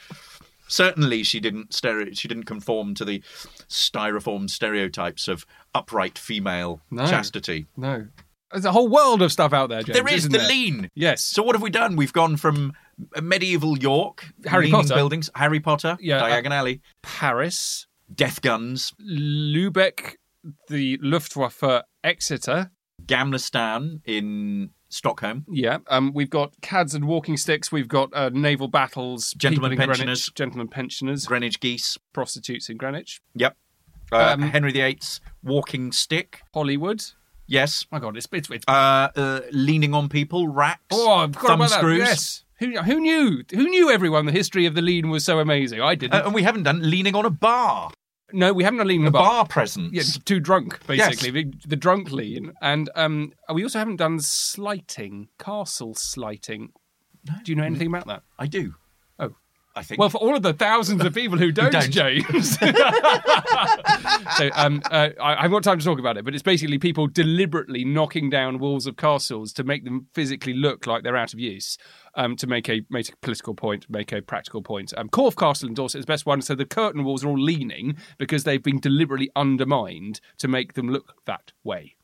Certainly, 0.69 1.23
she 1.23 1.41
didn't 1.41 1.73
stereo, 1.73 2.13
she 2.13 2.29
didn't 2.29 2.45
conform 2.45 2.93
to 2.95 3.03
the 3.03 3.21
styrofoam 3.67 4.49
stereotypes 4.49 5.27
of 5.27 5.45
upright 5.75 6.17
female 6.17 6.79
No. 6.91 7.05
chastity. 7.07 7.67
No. 7.75 8.07
There's 8.51 8.65
a 8.65 8.71
whole 8.71 8.87
world 8.87 9.21
of 9.21 9.31
stuff 9.31 9.53
out 9.53 9.69
there, 9.69 9.83
James. 9.83 9.97
There 9.97 10.07
is 10.13 10.29
the 10.29 10.37
there? 10.37 10.47
lean. 10.47 10.89
Yes. 10.95 11.23
So 11.23 11.43
what 11.43 11.55
have 11.55 11.61
we 11.61 11.69
done? 11.69 11.95
We've 11.95 12.13
gone 12.13 12.37
from 12.37 12.73
medieval 13.21 13.77
York, 13.77 14.25
Harry 14.45 14.71
Potter. 14.71 14.95
buildings, 14.95 15.29
Harry 15.35 15.59
Potter, 15.59 15.97
Yeah, 15.99 16.23
uh, 16.23 16.29
Diagon 16.29 16.51
Alley, 16.51 16.81
Paris, 17.01 17.87
death 18.13 18.41
guns, 18.41 18.93
Lübeck, 19.01 20.15
the 20.69 20.97
Luftwaffe, 21.01 21.83
Exeter. 22.03 22.71
Gamla 23.05 23.39
Stan 23.39 24.01
in 24.05 24.71
Stockholm. 24.89 25.45
Yeah. 25.49 25.77
Um, 25.87 26.11
we've 26.13 26.29
got 26.29 26.53
cads 26.61 26.93
and 26.95 27.05
walking 27.05 27.37
sticks. 27.37 27.71
We've 27.71 27.87
got 27.87 28.09
uh, 28.13 28.29
naval 28.33 28.67
battles. 28.67 29.33
Gentlemen 29.37 29.73
in 29.73 29.77
Greenwich, 29.77 29.97
pensioners. 29.97 30.29
Gentlemen 30.35 30.67
pensioners. 30.67 31.25
Greenwich 31.25 31.59
geese. 31.59 31.97
prostitutes 32.13 32.69
in 32.69 32.77
Greenwich. 32.77 33.21
Yep. 33.35 33.55
Uh, 34.11 34.33
Um, 34.33 34.41
Henry 34.41 34.71
VIII's 34.71 35.21
walking 35.43 35.91
stick. 35.91 36.41
Hollywood. 36.53 37.03
Yes. 37.47 37.85
My 37.91 37.99
God, 37.99 38.15
it's 38.17 38.27
it's. 38.31 38.49
it's 38.49 38.65
Uh, 38.67 39.09
uh, 39.15 39.41
leaning 39.51 39.93
on 39.93 40.09
people. 40.09 40.47
Racks. 40.47 40.81
oh, 40.91 41.27
thumb 41.27 41.67
screws. 41.67 41.99
Yes. 41.99 42.43
Who, 42.59 42.77
who 42.81 42.99
knew? 42.99 43.43
Who 43.53 43.63
knew? 43.69 43.89
Everyone, 43.91 44.25
the 44.25 44.31
history 44.31 44.65
of 44.65 44.73
the 44.73 44.81
lean 44.81 45.09
was 45.09 45.23
so 45.23 45.39
amazing. 45.39 45.79
I 45.81 45.93
didn't. 45.95 46.15
Uh, 46.15 46.25
and 46.25 46.33
we 46.33 46.41
haven't 46.43 46.63
done 46.63 46.89
leaning 46.89 47.13
on 47.15 47.23
a 47.25 47.29
bar. 47.29 47.91
no, 48.33 48.51
we 48.51 48.63
haven't 48.63 48.79
done 48.79 48.87
leaning 48.87 49.05
on 49.05 49.09
A 49.09 49.11
bar. 49.11 49.23
bar 49.23 49.45
presence. 49.47 49.93
Yeah, 49.93 50.01
too 50.25 50.39
drunk, 50.39 50.85
basically. 50.87 51.29
The, 51.29 51.53
the 51.67 51.75
drunk 51.75 52.11
lean. 52.11 52.53
And 52.61 52.89
um, 52.95 53.31
we 53.53 53.61
also 53.63 53.77
haven't 53.79 53.97
done 53.97 54.19
slighting, 54.19 55.27
castle 55.39 55.93
slighting. 55.95 56.71
Do 57.43 57.51
you 57.51 57.55
know 57.55 57.63
anything 57.63 57.87
about 57.87 58.07
that? 58.07 58.23
I 58.39 58.47
do. 58.47 58.73
I 59.77 59.83
think. 59.83 59.99
Well, 59.99 60.09
for 60.09 60.17
all 60.17 60.35
of 60.35 60.41
the 60.41 60.53
thousands 60.53 61.05
of 61.05 61.13
people 61.13 61.37
who 61.37 61.51
don't, 61.53 61.71
don't. 61.71 61.91
James. 61.91 62.57
so 62.59 62.65
um, 64.55 64.81
uh, 64.89 65.09
I, 65.21 65.35
haven't 65.35 65.51
got 65.51 65.63
time 65.63 65.77
to 65.77 65.85
talk 65.85 65.99
about 65.99 66.17
it, 66.17 66.25
but 66.25 66.33
it's 66.33 66.41
basically 66.41 66.79
people 66.79 67.05
deliberately 67.07 67.85
knocking 67.85 68.31
down 68.31 68.57
walls 68.57 68.87
of 68.87 68.97
castles 68.97 69.53
to 69.53 69.63
make 69.63 69.85
them 69.85 70.07
physically 70.13 70.53
look 70.53 70.87
like 70.87 71.03
they're 71.03 71.15
out 71.15 71.31
of 71.33 71.39
use, 71.39 71.77
um, 72.15 72.35
to 72.37 72.47
make 72.47 72.67
a 72.69 72.81
make 72.89 73.09
a 73.09 73.15
political 73.17 73.53
point, 73.53 73.85
make 73.87 74.11
a 74.11 74.21
practical 74.21 74.63
point. 74.63 74.93
Um, 74.97 75.09
Corfe 75.09 75.37
Castle 75.37 75.69
in 75.69 75.75
Dorset 75.75 75.99
is 75.99 76.05
the 76.05 76.11
best 76.11 76.25
one. 76.25 76.41
So 76.41 76.55
the 76.55 76.65
curtain 76.65 77.03
walls 77.03 77.23
are 77.23 77.27
all 77.27 77.39
leaning 77.39 77.97
because 78.17 78.43
they've 78.43 78.63
been 78.63 78.79
deliberately 78.79 79.29
undermined 79.35 80.19
to 80.39 80.47
make 80.47 80.73
them 80.73 80.89
look 80.89 81.13
that 81.27 81.51
way. 81.63 81.97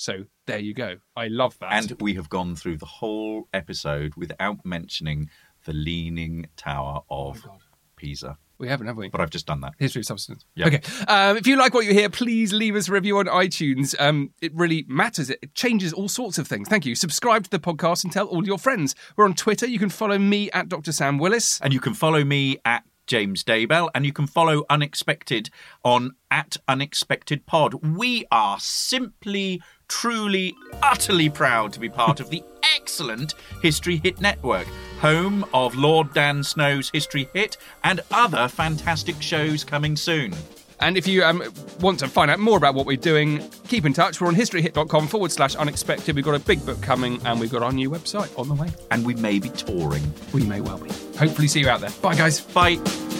So 0.00 0.24
there 0.46 0.58
you 0.58 0.72
go. 0.72 0.96
I 1.14 1.28
love 1.28 1.58
that. 1.58 1.72
and 1.72 2.00
we 2.00 2.14
have 2.14 2.30
gone 2.30 2.56
through 2.56 2.78
the 2.78 2.86
whole 2.86 3.48
episode 3.52 4.14
without 4.16 4.64
mentioning 4.64 5.28
the 5.70 5.74
Leaning 5.74 6.46
Tower 6.56 7.02
Oh 7.08 7.28
of 7.28 7.46
Pisa. 7.94 8.36
We 8.58 8.66
haven't, 8.66 8.88
have 8.88 8.96
we? 8.96 9.08
but 9.08 9.20
I've 9.20 9.30
just 9.30 9.46
done 9.46 9.60
that. 9.60 9.74
History 9.78 10.00
of 10.00 10.06
substance. 10.06 10.44
Yeah. 10.54 10.66
Okay. 10.66 10.80
Um, 11.06 11.36
if 11.36 11.46
you 11.46 11.56
like 11.56 11.72
what 11.72 11.86
you 11.86 11.94
hear, 11.94 12.10
please 12.10 12.52
leave 12.52 12.74
us 12.74 12.88
a 12.88 12.92
review 12.92 13.18
on 13.18 13.26
iTunes. 13.26 13.94
Um, 14.00 14.32
it 14.42 14.52
really 14.54 14.84
matters. 14.88 15.30
It 15.30 15.54
changes 15.54 15.92
all 15.92 16.08
sorts 16.08 16.38
of 16.38 16.46
things. 16.48 16.68
Thank 16.68 16.84
you. 16.84 16.94
Subscribe 16.94 17.44
to 17.44 17.50
the 17.50 17.60
podcast 17.60 18.02
and 18.04 18.12
tell 18.12 18.26
all 18.26 18.44
your 18.44 18.58
friends. 18.58 18.94
We're 19.16 19.24
on 19.24 19.34
Twitter. 19.34 19.66
You 19.66 19.78
can 19.78 19.88
follow 19.90 20.18
me 20.18 20.50
at 20.50 20.68
Dr. 20.68 20.92
Sam 20.92 21.18
Willis. 21.18 21.60
And 21.62 21.72
you 21.72 21.80
can 21.80 21.94
follow 21.94 22.24
me 22.24 22.58
at 22.64 22.84
James 23.06 23.42
Daybell, 23.44 23.90
and 23.94 24.04
you 24.04 24.12
can 24.12 24.26
follow 24.26 24.64
Unexpected 24.68 25.50
on 25.84 26.16
at 26.30 26.56
Unexpected 26.68 27.46
Pod. 27.46 27.74
We 27.74 28.24
are 28.30 28.58
simply, 28.60 29.62
truly, 29.88 30.54
utterly 30.82 31.30
proud 31.30 31.72
to 31.72 31.80
be 31.80 31.88
part 31.88 32.20
of 32.20 32.28
the 32.30 32.42
excellent 32.90 33.34
History 33.62 34.00
Hit 34.02 34.20
Network, 34.20 34.66
home 34.98 35.44
of 35.54 35.76
Lord 35.76 36.12
Dan 36.12 36.42
Snow's 36.42 36.90
History 36.92 37.28
Hit 37.32 37.56
and 37.84 38.00
other 38.10 38.48
fantastic 38.48 39.22
shows 39.22 39.62
coming 39.62 39.94
soon. 39.94 40.34
And 40.80 40.96
if 40.96 41.06
you 41.06 41.22
um, 41.22 41.40
want 41.80 42.00
to 42.00 42.08
find 42.08 42.32
out 42.32 42.40
more 42.40 42.56
about 42.56 42.74
what 42.74 42.86
we're 42.86 42.96
doing, 42.96 43.48
keep 43.68 43.84
in 43.86 43.92
touch. 43.92 44.20
We're 44.20 44.26
on 44.26 44.34
historyhit.com 44.34 45.06
forward 45.06 45.30
slash 45.30 45.54
unexpected. 45.54 46.16
We've 46.16 46.24
got 46.24 46.34
a 46.34 46.40
big 46.40 46.66
book 46.66 46.82
coming 46.82 47.24
and 47.24 47.38
we've 47.38 47.52
got 47.52 47.62
our 47.62 47.70
new 47.72 47.88
website 47.88 48.36
on 48.36 48.48
the 48.48 48.54
way. 48.54 48.70
And 48.90 49.06
we 49.06 49.14
may 49.14 49.38
be 49.38 49.50
touring. 49.50 50.12
We 50.34 50.42
may 50.42 50.60
well 50.60 50.78
be. 50.78 50.90
Hopefully, 51.16 51.46
see 51.46 51.60
you 51.60 51.68
out 51.68 51.80
there. 51.80 51.90
Bye, 52.02 52.16
guys. 52.16 52.40
Bye. 52.40 53.19